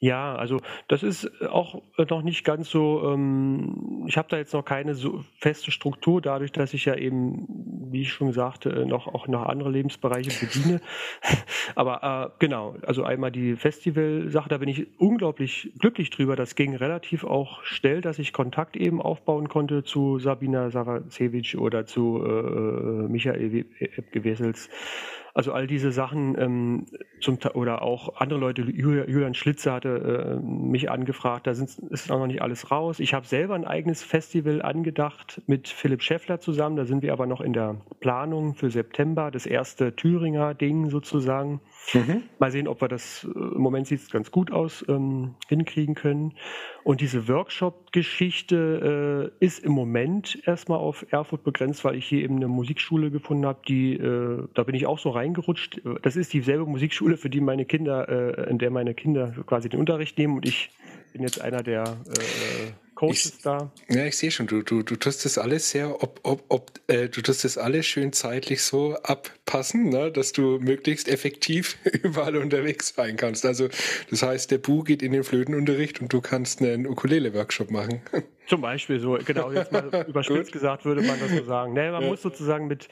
Ja, 0.00 0.36
also 0.36 0.58
das 0.86 1.02
ist 1.02 1.24
äh, 1.40 1.46
auch 1.46 1.82
äh, 1.96 2.04
noch 2.08 2.22
nicht 2.22 2.44
ganz 2.44 2.70
so, 2.70 3.02
ähm, 3.12 4.04
ich 4.06 4.16
habe 4.16 4.28
da 4.28 4.36
jetzt 4.36 4.52
noch 4.52 4.64
keine 4.64 4.94
so 4.94 5.24
feste 5.40 5.72
Struktur, 5.72 6.22
dadurch, 6.22 6.52
dass 6.52 6.72
ich 6.72 6.84
ja 6.84 6.94
eben, 6.94 7.46
wie 7.90 8.02
ich 8.02 8.12
schon 8.12 8.32
sagte, 8.32 8.70
äh, 8.70 8.84
noch 8.84 9.08
auch 9.08 9.26
noch 9.26 9.46
andere 9.46 9.70
Lebensbereiche 9.70 10.30
bediene. 10.46 10.80
Aber 11.74 12.30
äh, 12.30 12.30
genau, 12.38 12.76
also 12.86 13.02
einmal 13.02 13.32
die 13.32 13.56
Festival-Sache, 13.56 14.48
da 14.48 14.58
bin 14.58 14.68
ich 14.68 14.86
unglaublich 15.00 15.72
glücklich 15.80 16.10
drüber. 16.10 16.36
Das 16.36 16.54
ging 16.54 16.76
relativ 16.76 17.24
auch 17.24 17.64
schnell, 17.64 18.00
dass 18.00 18.20
ich 18.20 18.32
Kontakt 18.32 18.76
eben 18.76 19.02
aufbauen 19.02 19.48
konnte 19.48 19.82
zu 19.82 20.20
Sabina 20.20 20.70
Saracewitsch 20.70 21.56
oder 21.56 21.86
zu 21.86 22.22
äh, 22.24 23.08
Michael 23.08 23.64
Gewessels. 24.12 24.70
Also 25.38 25.52
all 25.52 25.68
diese 25.68 25.92
Sachen 25.92 26.36
ähm, 26.36 26.86
zum, 27.20 27.38
oder 27.54 27.82
auch 27.82 28.16
andere 28.16 28.40
Leute, 28.40 28.62
Julian 28.62 29.34
Schlitzer 29.34 29.72
hatte 29.72 30.40
äh, 30.42 30.44
mich 30.44 30.90
angefragt, 30.90 31.46
da 31.46 31.54
sind, 31.54 31.78
ist 31.92 32.10
auch 32.10 32.18
noch 32.18 32.26
nicht 32.26 32.42
alles 32.42 32.72
raus. 32.72 32.98
Ich 32.98 33.14
habe 33.14 33.24
selber 33.24 33.54
ein 33.54 33.64
eigenes 33.64 34.02
Festival 34.02 34.62
angedacht 34.62 35.40
mit 35.46 35.68
Philipp 35.68 36.02
Schäffler 36.02 36.40
zusammen, 36.40 36.74
da 36.74 36.86
sind 36.86 37.02
wir 37.02 37.12
aber 37.12 37.28
noch 37.28 37.40
in 37.40 37.52
der 37.52 37.76
Planung 38.00 38.56
für 38.56 38.68
September, 38.68 39.30
das 39.30 39.46
erste 39.46 39.94
Thüringer 39.94 40.54
Ding 40.54 40.90
sozusagen. 40.90 41.60
Mhm. 41.94 42.24
Mal 42.38 42.50
sehen, 42.50 42.68
ob 42.68 42.80
wir 42.80 42.88
das, 42.88 43.24
äh, 43.24 43.38
im 43.38 43.60
Moment 43.60 43.86
sieht 43.86 44.00
es 44.00 44.10
ganz 44.10 44.30
gut 44.30 44.52
aus, 44.52 44.84
ähm, 44.88 45.34
hinkriegen 45.48 45.94
können. 45.94 46.34
Und 46.84 47.00
diese 47.00 47.28
Workshop-Geschichte 47.28 49.32
äh, 49.40 49.44
ist 49.44 49.64
im 49.64 49.72
Moment 49.72 50.38
erstmal 50.46 50.78
auf 50.78 51.06
Erfurt 51.10 51.44
begrenzt, 51.44 51.84
weil 51.84 51.94
ich 51.94 52.06
hier 52.06 52.22
eben 52.22 52.36
eine 52.36 52.48
Musikschule 52.48 53.10
gefunden 53.10 53.46
habe, 53.46 53.60
die, 53.66 53.94
äh, 53.94 54.46
da 54.54 54.62
bin 54.64 54.74
ich 54.74 54.86
auch 54.86 54.98
so 54.98 55.10
reingerutscht. 55.10 55.80
Das 56.02 56.16
ist 56.16 56.32
dieselbe 56.32 56.66
Musikschule, 56.66 57.16
für 57.16 57.30
die 57.30 57.40
meine 57.40 57.64
Kinder, 57.64 58.08
äh, 58.08 58.50
in 58.50 58.58
der 58.58 58.70
meine 58.70 58.94
Kinder 58.94 59.34
quasi 59.46 59.68
den 59.68 59.80
Unterricht 59.80 60.18
nehmen 60.18 60.36
und 60.36 60.46
ich 60.46 60.70
bin 61.12 61.22
jetzt 61.22 61.40
einer 61.40 61.62
der 61.62 61.84
äh, 61.84 62.72
Coaches 62.98 63.26
ich, 63.36 63.42
da. 63.42 63.70
Ja, 63.88 64.06
ich 64.06 64.16
sehe 64.16 64.32
schon, 64.32 64.48
du, 64.48 64.62
du, 64.62 64.82
du 64.82 64.96
tust 64.96 65.24
das 65.24 65.38
alles 65.38 65.70
sehr, 65.70 66.02
ob, 66.02 66.18
ob, 66.24 66.42
ob, 66.48 66.72
äh, 66.88 67.08
du 67.08 67.22
tust 67.22 67.44
das 67.44 67.56
alles 67.56 67.86
schön 67.86 68.12
zeitlich 68.12 68.60
so 68.62 68.96
abpassen, 69.04 69.90
ne, 69.90 70.10
dass 70.10 70.32
du 70.32 70.58
möglichst 70.58 71.06
effektiv 71.08 71.78
überall 72.02 72.36
unterwegs 72.36 72.92
sein 72.96 73.16
kannst. 73.16 73.46
Also 73.46 73.68
das 74.10 74.24
heißt, 74.24 74.50
der 74.50 74.58
Bu 74.58 74.82
geht 74.82 75.02
in 75.02 75.12
den 75.12 75.22
Flötenunterricht 75.22 76.00
und 76.00 76.12
du 76.12 76.20
kannst 76.20 76.60
einen 76.60 76.88
Ukulele-Workshop 76.88 77.70
machen. 77.70 78.02
Zum 78.48 78.62
Beispiel 78.62 78.98
so, 78.98 79.16
genau, 79.24 79.52
jetzt 79.52 79.70
mal 79.70 80.04
überspitzt 80.08 80.50
gesagt 80.50 80.84
würde 80.84 81.02
man 81.02 81.20
das 81.20 81.30
so 81.30 81.44
sagen. 81.44 81.74
Nee, 81.74 81.92
man 81.92 82.02
ja. 82.02 82.08
muss 82.08 82.20
sozusagen 82.22 82.66
mit 82.66 82.88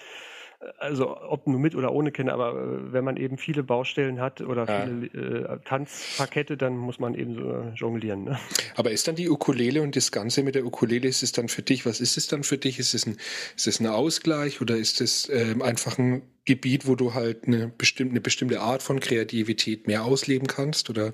also 0.79 1.21
ob 1.21 1.47
nur 1.47 1.59
mit 1.59 1.75
oder 1.75 1.93
ohne 1.93 2.13
Kinder, 2.13 2.33
aber 2.35 2.53
äh, 2.53 2.93
wenn 2.93 3.05
man 3.05 3.17
eben 3.17 3.39
viele 3.39 3.63
Baustellen 3.63 4.21
hat 4.21 4.41
oder 4.41 4.65
ja. 4.67 4.85
viele 4.85 5.07
äh, 5.07 5.59
Tanzparkette, 5.65 6.57
dann 6.57 6.77
muss 6.77 6.99
man 6.99 7.15
eben 7.15 7.35
so 7.35 7.51
äh, 7.51 7.73
jonglieren. 7.75 8.25
Ne? 8.25 8.39
Aber 8.75 8.91
ist 8.91 9.07
dann 9.07 9.17
die 9.17 9.29
Ukulele 9.29 9.83
und 9.83 9.97
das 9.97 10.13
Ganze 10.13 10.43
mit 10.43 10.55
der 10.55 10.65
Ukulele, 10.65 11.09
ist 11.09 11.23
es 11.23 11.33
dann 11.33 11.49
für 11.49 11.63
dich, 11.63 11.87
was 11.87 12.01
ist 12.01 12.17
es 12.17 12.27
dann 12.27 12.43
für 12.43 12.59
dich? 12.59 12.79
Ist 12.79 12.95
es 12.95 13.07
ein, 13.07 13.17
ist 13.57 13.67
es 13.67 13.81
ein 13.81 13.87
Ausgleich 13.87 14.61
oder 14.61 14.77
ist 14.77 15.01
es 15.01 15.29
ähm, 15.29 15.63
einfach 15.63 15.99
ein 15.99 16.23
Gebiet, 16.45 16.87
wo 16.87 16.95
du 16.95 17.15
halt 17.15 17.47
eine 17.47 17.69
bestimmte, 17.69 18.13
eine 18.13 18.21
bestimmte 18.21 18.61
Art 18.61 18.83
von 18.83 19.01
Kreativität 19.01 19.87
mehr 19.87 20.05
ausleben 20.05 20.47
kannst? 20.47 20.89
Oder 20.89 21.13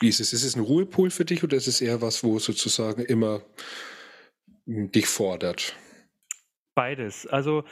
wie 0.00 0.08
ist 0.08 0.20
es? 0.20 0.32
Ist 0.32 0.44
es 0.44 0.56
ein 0.56 0.62
Ruhepool 0.62 1.10
für 1.10 1.24
dich 1.24 1.44
oder 1.44 1.56
ist 1.56 1.66
es 1.66 1.80
eher 1.80 2.00
was, 2.00 2.24
wo 2.24 2.38
sozusagen 2.38 3.04
immer 3.04 3.42
dich 4.66 5.06
fordert? 5.06 5.74
Beides. 6.74 7.26
Also 7.26 7.64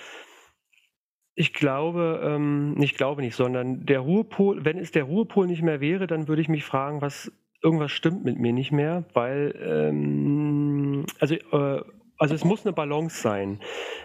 ich 1.36 1.52
glaube, 1.52 2.20
ähm, 2.24 2.72
nicht 2.72 2.96
glaube 2.96 3.20
nicht, 3.20 3.36
sondern 3.36 3.84
der 3.84 4.00
Ruhepol, 4.00 4.64
wenn 4.64 4.78
es 4.78 4.90
der 4.90 5.04
Ruhepol 5.04 5.46
nicht 5.46 5.62
mehr 5.62 5.80
wäre, 5.80 6.06
dann 6.06 6.28
würde 6.28 6.40
ich 6.40 6.48
mich 6.48 6.64
fragen, 6.64 7.02
was 7.02 7.30
irgendwas 7.62 7.92
stimmt 7.92 8.24
mit 8.24 8.38
mir 8.38 8.54
nicht 8.54 8.72
mehr, 8.72 9.04
weil 9.12 9.54
ähm, 9.62 11.04
also 11.20 11.34
äh, 11.34 11.82
also 12.18 12.34
es 12.34 12.44
muss 12.44 12.64
eine 12.64 12.72
Balance 12.72 13.20
sein. 13.20 13.60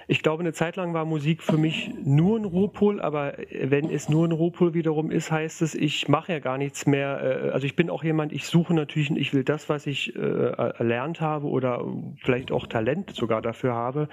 Ich 0.09 0.21
glaube, 0.21 0.41
eine 0.41 0.51
Zeit 0.51 0.75
lang 0.75 0.93
war 0.93 1.05
Musik 1.05 1.41
für 1.41 1.55
mich 1.55 1.93
nur 2.03 2.37
ein 2.37 2.43
Ruhepol, 2.43 2.99
aber 2.99 3.37
wenn 3.49 3.89
es 3.89 4.09
nur 4.09 4.27
ein 4.27 4.33
Ruhepol 4.33 4.73
wiederum 4.73 5.11
ist, 5.11 5.31
heißt 5.31 5.61
es, 5.61 5.73
ich 5.73 6.09
mache 6.09 6.33
ja 6.33 6.39
gar 6.39 6.57
nichts 6.57 6.85
mehr. 6.85 7.21
Äh, 7.21 7.49
also 7.51 7.65
ich 7.65 7.77
bin 7.77 7.89
auch 7.89 8.03
jemand, 8.03 8.33
ich 8.33 8.45
suche 8.45 8.73
natürlich, 8.73 9.09
ich 9.11 9.33
will 9.33 9.45
das, 9.45 9.69
was 9.69 9.87
ich 9.87 10.13
äh, 10.17 10.19
erlernt 10.19 11.21
habe 11.21 11.47
oder 11.47 11.85
vielleicht 12.21 12.51
auch 12.51 12.67
Talent 12.67 13.15
sogar 13.15 13.41
dafür 13.41 13.73
habe, 13.73 14.09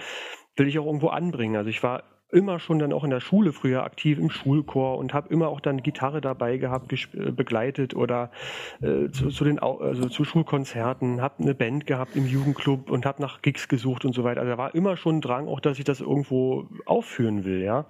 will 0.55 0.69
ich 0.69 0.79
auch 0.79 0.87
irgendwo 0.87 1.09
anbringen. 1.09 1.57
Also 1.57 1.71
ich 1.71 1.83
war 1.83 2.05
immer 2.31 2.59
schon 2.59 2.79
dann 2.79 2.93
auch 2.93 3.05
in 3.05 3.11
der 3.11 3.21
Schule 3.21 3.53
früher 3.53 3.85
aktiv 3.85 4.19
im 4.19 4.31
Schulchor 4.31 4.99
und 4.99 5.15
habe 5.15 5.33
immer 5.33 5.49
auch 5.49 5.61
dann 5.61 5.83
Gitarre 5.83 6.21
dabei 6.21 6.59
gehabt, 6.59 6.93
äh, 6.93 7.31
begleitet 7.33 7.95
oder 7.95 8.31
äh, 8.83 9.09
zu, 9.11 9.29
zu, 9.29 9.45
den 9.45 9.59
also 9.59 10.09
zu 10.09 10.25
Schulkonzerten, 10.25 11.23
habe 11.23 11.43
eine 11.43 11.55
Band 11.55 11.87
gehabt 11.87 12.17
im 12.17 12.27
Jugendclub 12.27 12.91
und 12.91 13.07
habe 13.07 13.23
nach 13.23 13.41
Gigs 13.41 13.69
gesucht 13.69 14.05
und 14.05 14.15
so 14.15 14.25
weiter. 14.25 14.41
Also 14.41 14.53
da 14.53 14.59
war 14.59 14.75
immer 14.75 14.97
schon 14.97 15.21
Drang, 15.21 15.49
auch 15.49 15.61
dass 15.61 15.79
ich 15.79 15.85
das 15.85 16.01
irgendwo 16.01 16.69
aufführen 16.85 17.45
will, 17.45 17.63
ja. 17.63 17.87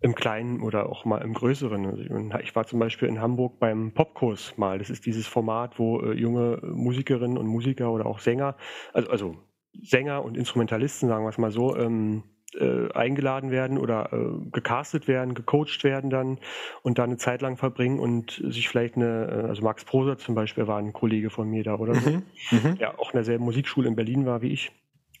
Im 0.00 0.14
Kleinen 0.14 0.60
oder 0.60 0.88
auch 0.88 1.04
mal 1.04 1.18
im 1.18 1.34
Größeren. 1.34 1.84
Also 1.86 2.38
ich 2.40 2.54
war 2.54 2.64
zum 2.66 2.78
Beispiel 2.78 3.08
in 3.08 3.20
Hamburg 3.20 3.58
beim 3.58 3.92
Popkurs 3.92 4.56
mal. 4.56 4.78
Das 4.78 4.90
ist 4.90 5.06
dieses 5.06 5.26
Format, 5.26 5.80
wo 5.80 6.00
äh, 6.00 6.12
junge 6.12 6.60
Musikerinnen 6.62 7.36
und 7.36 7.48
Musiker 7.48 7.90
oder 7.90 8.06
auch 8.06 8.20
Sänger, 8.20 8.56
also, 8.92 9.10
also 9.10 9.36
Sänger 9.82 10.24
und 10.24 10.36
Instrumentalisten, 10.36 11.08
sagen 11.08 11.24
wir 11.24 11.30
es 11.30 11.38
mal 11.38 11.50
so, 11.50 11.76
ähm, 11.76 12.22
äh, 12.54 12.90
eingeladen 12.92 13.50
werden 13.50 13.78
oder 13.78 14.12
äh, 14.12 14.50
gecastet 14.52 15.08
werden, 15.08 15.34
gecoacht 15.34 15.84
werden 15.84 16.10
dann 16.10 16.38
und 16.82 16.98
da 16.98 17.04
eine 17.04 17.16
Zeit 17.16 17.42
lang 17.42 17.56
verbringen 17.56 17.98
und 17.98 18.42
sich 18.44 18.68
vielleicht 18.68 18.96
eine, 18.96 19.44
äh, 19.44 19.48
also 19.48 19.62
Max 19.62 19.84
Proser 19.84 20.18
zum 20.18 20.34
Beispiel 20.34 20.66
war 20.66 20.78
ein 20.78 20.92
Kollege 20.92 21.30
von 21.30 21.48
mir 21.48 21.64
da 21.64 21.76
oder 21.76 21.94
so, 21.94 22.10
mhm. 22.10 22.22
mhm. 22.50 22.78
der 22.78 22.98
auch 22.98 23.12
in 23.12 23.16
derselben 23.16 23.44
Musikschule 23.44 23.88
in 23.88 23.96
Berlin 23.96 24.26
war 24.26 24.42
wie 24.42 24.52
ich. 24.52 24.72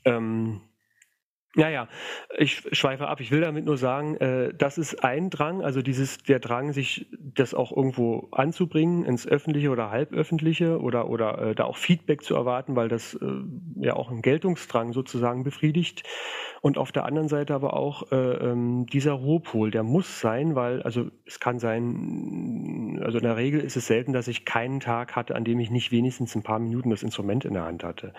Ähm, 0.04 0.60
ja, 1.58 1.68
ja, 1.68 1.88
ich 2.38 2.62
schweife 2.70 3.08
ab. 3.08 3.20
Ich 3.20 3.32
will 3.32 3.40
damit 3.40 3.64
nur 3.64 3.76
sagen, 3.76 4.14
äh, 4.18 4.54
das 4.56 4.78
ist 4.78 5.02
ein 5.02 5.28
Drang, 5.28 5.60
also 5.60 5.82
dieses, 5.82 6.18
der 6.18 6.38
Drang, 6.38 6.72
sich 6.72 7.08
das 7.18 7.52
auch 7.52 7.76
irgendwo 7.76 8.28
anzubringen, 8.30 9.04
ins 9.04 9.26
Öffentliche 9.26 9.70
oder 9.70 9.90
Halböffentliche 9.90 10.80
oder, 10.80 11.08
oder 11.08 11.38
äh, 11.38 11.54
da 11.56 11.64
auch 11.64 11.76
Feedback 11.76 12.22
zu 12.22 12.36
erwarten, 12.36 12.76
weil 12.76 12.88
das 12.88 13.14
äh, 13.14 13.26
ja 13.80 13.94
auch 13.94 14.08
einen 14.08 14.22
Geltungsdrang 14.22 14.92
sozusagen 14.92 15.42
befriedigt. 15.42 16.04
Und 16.60 16.78
auf 16.78 16.92
der 16.92 17.04
anderen 17.04 17.28
Seite 17.28 17.54
aber 17.54 17.74
auch 17.74 18.12
äh, 18.12 18.16
ähm, 18.16 18.86
dieser 18.86 19.12
Ruhepol, 19.12 19.72
der 19.72 19.82
muss 19.82 20.20
sein, 20.20 20.54
weil, 20.54 20.82
also 20.82 21.10
es 21.26 21.40
kann 21.40 21.58
sein, 21.58 23.00
also 23.04 23.18
in 23.18 23.24
der 23.24 23.36
Regel 23.36 23.60
ist 23.60 23.76
es 23.76 23.88
selten, 23.88 24.12
dass 24.12 24.28
ich 24.28 24.44
keinen 24.44 24.78
Tag 24.78 25.16
hatte, 25.16 25.34
an 25.34 25.42
dem 25.42 25.58
ich 25.58 25.70
nicht 25.70 25.90
wenigstens 25.90 26.36
ein 26.36 26.44
paar 26.44 26.60
Minuten 26.60 26.90
das 26.90 27.02
Instrument 27.02 27.44
in 27.44 27.54
der 27.54 27.64
Hand 27.64 27.82
hatte 27.82 28.12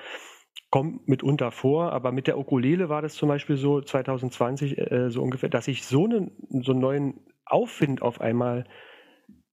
kommt 0.70 1.08
mitunter 1.08 1.52
vor, 1.52 1.92
aber 1.94 2.12
mit 2.12 2.28
der 2.28 2.38
Ukulele 2.38 2.90
war 2.90 3.02
das 3.02 3.16
zum 3.16 3.30
Beispiel 3.30 3.58
so 3.58 3.82
2020 3.82 4.78
äh, 4.78 5.10
so 5.10 5.22
ungefähr, 5.22 5.50
dass 5.50 5.68
ich 5.68 5.84
so 5.84 6.06
einen, 6.06 6.32
so 6.62 6.72
einen 6.72 6.82
neuen 6.82 7.20
Aufwind 7.46 8.02
auf 8.04 8.22
einmal, 8.22 8.66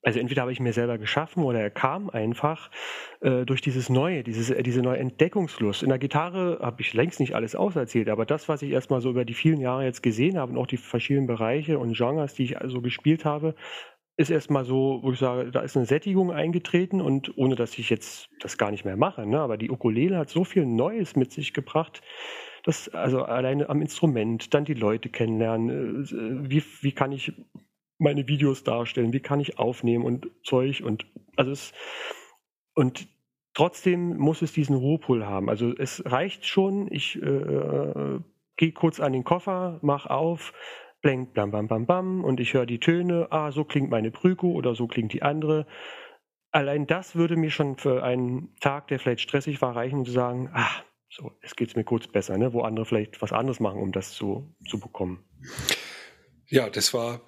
also 0.03 0.21
entweder 0.21 0.43
habe 0.43 0.53
ich 0.53 0.61
mir 0.61 0.75
selber 0.75 0.99
geschaffen 0.99 1.43
oder 1.43 1.61
er 1.61 1.71
kam 1.71 2.11
einfach 2.11 2.71
äh, 3.23 3.47
durch 3.47 3.63
dieses 3.63 3.89
Neue, 3.89 4.23
dieses, 4.23 4.51
äh, 4.51 4.63
diese 4.63 4.83
neue 4.83 4.99
Entdeckungslust. 4.99 5.83
In 5.83 5.89
der 5.89 5.99
Gitarre 5.99 6.59
habe 6.61 6.83
ich 6.83 6.93
längst 6.93 7.19
nicht 7.19 7.35
alles 7.35 7.57
auserzählt, 7.57 8.11
aber 8.11 8.27
das, 8.27 8.49
was 8.51 8.61
ich 8.61 8.71
erstmal 8.71 9.01
so 9.01 9.11
über 9.11 9.25
die 9.25 9.35
vielen 9.35 9.61
Jahre 9.61 9.85
jetzt 9.85 10.03
gesehen 10.03 10.37
habe 10.37 10.53
und 10.53 10.59
auch 10.59 10.67
die 10.67 10.77
verschiedenen 10.77 11.27
Bereiche 11.27 11.79
und 11.79 11.97
Genres, 11.97 12.35
die 12.35 12.45
ich 12.45 12.61
also 12.61 12.83
gespielt 12.83 13.25
habe, 13.25 13.55
ist 14.17 14.31
erstmal 14.31 14.65
so, 14.65 15.01
wo 15.03 15.13
ich 15.13 15.19
sage, 15.19 15.51
da 15.51 15.61
ist 15.61 15.77
eine 15.77 15.87
Sättigung 15.87 16.33
eingetreten 16.33 17.01
und 17.01 17.37
ohne 17.37 17.55
dass 17.55 17.79
ich 17.79 17.91
jetzt 17.91 18.31
das 18.41 18.57
gar 18.57 18.71
nicht 18.71 18.85
mehr 18.85 18.97
mache, 18.97 19.27
ne? 19.27 19.41
aber 19.41 19.59
die 19.59 19.71
Ukulele 19.71 20.17
hat 20.17 20.31
so 20.31 20.45
viel 20.45 20.65
Neues 20.65 21.17
mit 21.17 21.33
sich 21.33 21.53
gebracht, 21.53 22.03
dass 22.65 22.89
also 22.89 23.23
alleine 23.23 23.69
am 23.69 23.83
Instrument, 23.83 24.55
dann 24.55 24.65
die 24.65 24.75
Leute 24.75 25.11
kennenlernen, 25.11 26.05
äh, 26.05 26.51
wie, 26.51 26.65
wie 26.81 26.93
kann 26.93 27.13
ich 27.13 27.33
meine 27.99 28.27
Videos 28.27 28.65
darstellen, 28.65 29.13
wie 29.13 29.21
kann 29.21 29.41
ich 29.41 29.59
aufnehmen 29.59 30.05
und 30.05 30.31
Zeug 30.43 30.83
und 30.85 31.07
also 31.37 31.51
es 31.51 31.73
und 32.75 33.09
trotzdem 33.55 34.17
muss 34.19 34.43
es 34.43 34.53
diesen 34.53 34.77
Ruhepol 34.77 35.25
haben. 35.25 35.49
Also 35.49 35.73
es 35.77 36.03
reicht 36.05 36.45
schon, 36.47 36.93
ich 36.93 37.21
äh, 37.23 37.27
äh 37.27 38.21
gehe 38.59 38.73
kurz 38.73 39.01
an 39.01 39.13
den 39.13 39.25
Koffer, 39.25 39.79
mach 39.83 40.07
auf, 40.07 40.55
blenkt 41.03 41.35
bam 41.35 41.51
bam 41.51 41.69
bam 41.69 41.87
bam 41.87 42.25
und 42.25 42.41
ich 42.41 42.55
höre 42.55 42.67
die 42.67 42.81
Töne, 42.81 43.29
ah, 43.31 43.53
so 43.53 43.65
klingt 43.65 43.91
meine 43.91 44.11
Prüko 44.11 44.53
oder 44.53 44.75
so 44.75 44.87
klingt 44.87 45.13
die 45.13 45.23
andere. 45.23 45.67
Allein 46.51 46.87
das 46.87 47.17
würde 47.17 47.37
mir 47.37 47.51
schon 47.51 47.77
für 47.77 48.03
einen 48.03 48.55
Tag, 48.61 48.89
der 48.89 48.99
vielleicht 48.99 49.21
stressig 49.21 49.61
war, 49.61 49.77
reichen, 49.77 50.01
um 50.01 50.05
zu 50.05 50.13
sagen, 50.13 50.51
ah, 50.53 50.71
so, 51.09 51.33
jetzt 51.43 51.57
geht 51.57 51.69
es 51.69 51.77
mir 51.77 51.85
kurz 51.85 52.07
besser, 52.09 52.37
ne? 52.37 52.53
wo 52.53 52.63
andere 52.63 52.85
vielleicht 52.85 53.23
was 53.23 53.33
anderes 53.33 53.61
machen, 53.61 53.81
um 53.81 53.93
das 53.93 54.13
zu, 54.13 54.55
zu 54.69 54.81
bekommen. 54.81 55.25
Ja, 56.49 56.69
das 56.69 56.93
war 56.95 57.21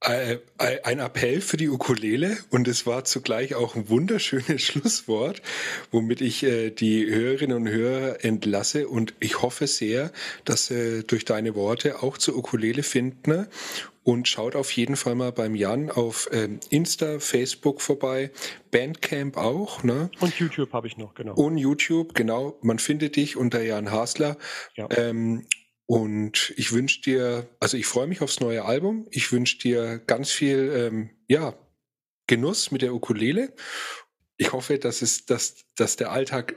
ein 0.00 1.00
Appell 1.00 1.40
für 1.40 1.56
die 1.56 1.68
Ukulele 1.68 2.38
und 2.50 2.68
es 2.68 2.86
war 2.86 3.04
zugleich 3.04 3.56
auch 3.56 3.74
ein 3.74 3.88
wunderschönes 3.88 4.62
Schlusswort, 4.62 5.42
womit 5.90 6.20
ich 6.20 6.44
äh, 6.44 6.70
die 6.70 7.06
Hörerinnen 7.06 7.56
und 7.56 7.68
Hörer 7.68 8.24
entlasse 8.24 8.88
und 8.88 9.14
ich 9.18 9.42
hoffe 9.42 9.66
sehr, 9.66 10.12
dass 10.44 10.66
sie 10.66 11.02
durch 11.04 11.24
deine 11.24 11.56
Worte 11.56 12.02
auch 12.02 12.16
zur 12.16 12.36
Ukulele 12.36 12.84
finden 12.84 13.48
und 14.08 14.26
schaut 14.26 14.56
auf 14.56 14.70
jeden 14.72 14.96
Fall 14.96 15.16
mal 15.16 15.32
beim 15.32 15.54
Jan 15.54 15.90
auf 15.90 16.30
ähm, 16.32 16.60
Insta, 16.70 17.18
Facebook 17.18 17.82
vorbei, 17.82 18.30
Bandcamp 18.70 19.36
auch. 19.36 19.82
Ne? 19.82 20.10
Und 20.20 20.38
YouTube 20.38 20.72
habe 20.72 20.86
ich 20.86 20.96
noch, 20.96 21.14
genau. 21.14 21.34
Und 21.34 21.58
YouTube, 21.58 22.14
genau. 22.14 22.56
Man 22.62 22.78
findet 22.78 23.16
dich 23.16 23.36
unter 23.36 23.60
Jan 23.62 23.90
Hasler. 23.90 24.38
Ja. 24.76 24.88
Ähm, 24.96 25.44
und 25.88 26.52
ich 26.58 26.72
wünsche 26.72 27.00
dir, 27.00 27.48
also 27.60 27.78
ich 27.78 27.86
freue 27.86 28.06
mich 28.06 28.20
aufs 28.20 28.40
neue 28.40 28.66
Album. 28.66 29.06
Ich 29.10 29.32
wünsche 29.32 29.56
dir 29.56 29.98
ganz 29.98 30.30
viel, 30.30 30.70
ähm, 30.76 31.10
ja, 31.28 31.54
Genuss 32.26 32.70
mit 32.70 32.82
der 32.82 32.92
Ukulele. 32.92 33.54
Ich 34.36 34.52
hoffe, 34.52 34.78
dass 34.78 35.00
es, 35.00 35.24
dass, 35.24 35.64
dass 35.76 35.96
der 35.96 36.12
Alltag 36.12 36.56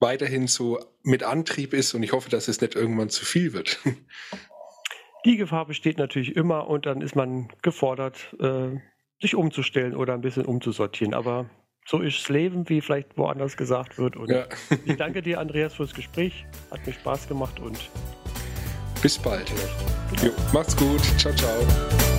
weiterhin 0.00 0.46
so 0.46 0.78
mit 1.02 1.24
Antrieb 1.24 1.74
ist 1.74 1.92
und 1.92 2.02
ich 2.02 2.12
hoffe, 2.12 2.30
dass 2.30 2.48
es 2.48 2.62
nicht 2.62 2.74
irgendwann 2.74 3.10
zu 3.10 3.26
viel 3.26 3.52
wird. 3.52 3.80
Die 5.26 5.36
Gefahr 5.36 5.66
besteht 5.66 5.98
natürlich 5.98 6.34
immer 6.34 6.66
und 6.66 6.86
dann 6.86 7.02
ist 7.02 7.14
man 7.14 7.52
gefordert, 7.60 8.34
äh, 8.40 8.80
sich 9.20 9.34
umzustellen 9.34 9.94
oder 9.94 10.14
ein 10.14 10.22
bisschen 10.22 10.46
umzusortieren. 10.46 11.12
Aber 11.12 11.50
so 11.84 12.00
ist 12.00 12.18
das 12.18 12.28
Leben, 12.30 12.66
wie 12.70 12.80
vielleicht 12.80 13.18
woanders 13.18 13.58
gesagt 13.58 13.98
wird. 13.98 14.16
Und 14.16 14.30
ja. 14.30 14.46
ich 14.86 14.96
danke 14.96 15.20
dir, 15.20 15.38
Andreas, 15.38 15.74
fürs 15.74 15.92
Gespräch. 15.92 16.46
Hat 16.70 16.86
mir 16.86 16.94
Spaß 16.94 17.28
gemacht 17.28 17.60
und 17.60 17.90
bis 19.04 19.18
bald. 19.18 19.52
Jo, 20.22 20.30
macht's 20.54 20.74
gut. 20.74 21.02
Ciao, 21.18 21.32
ciao. 21.34 22.13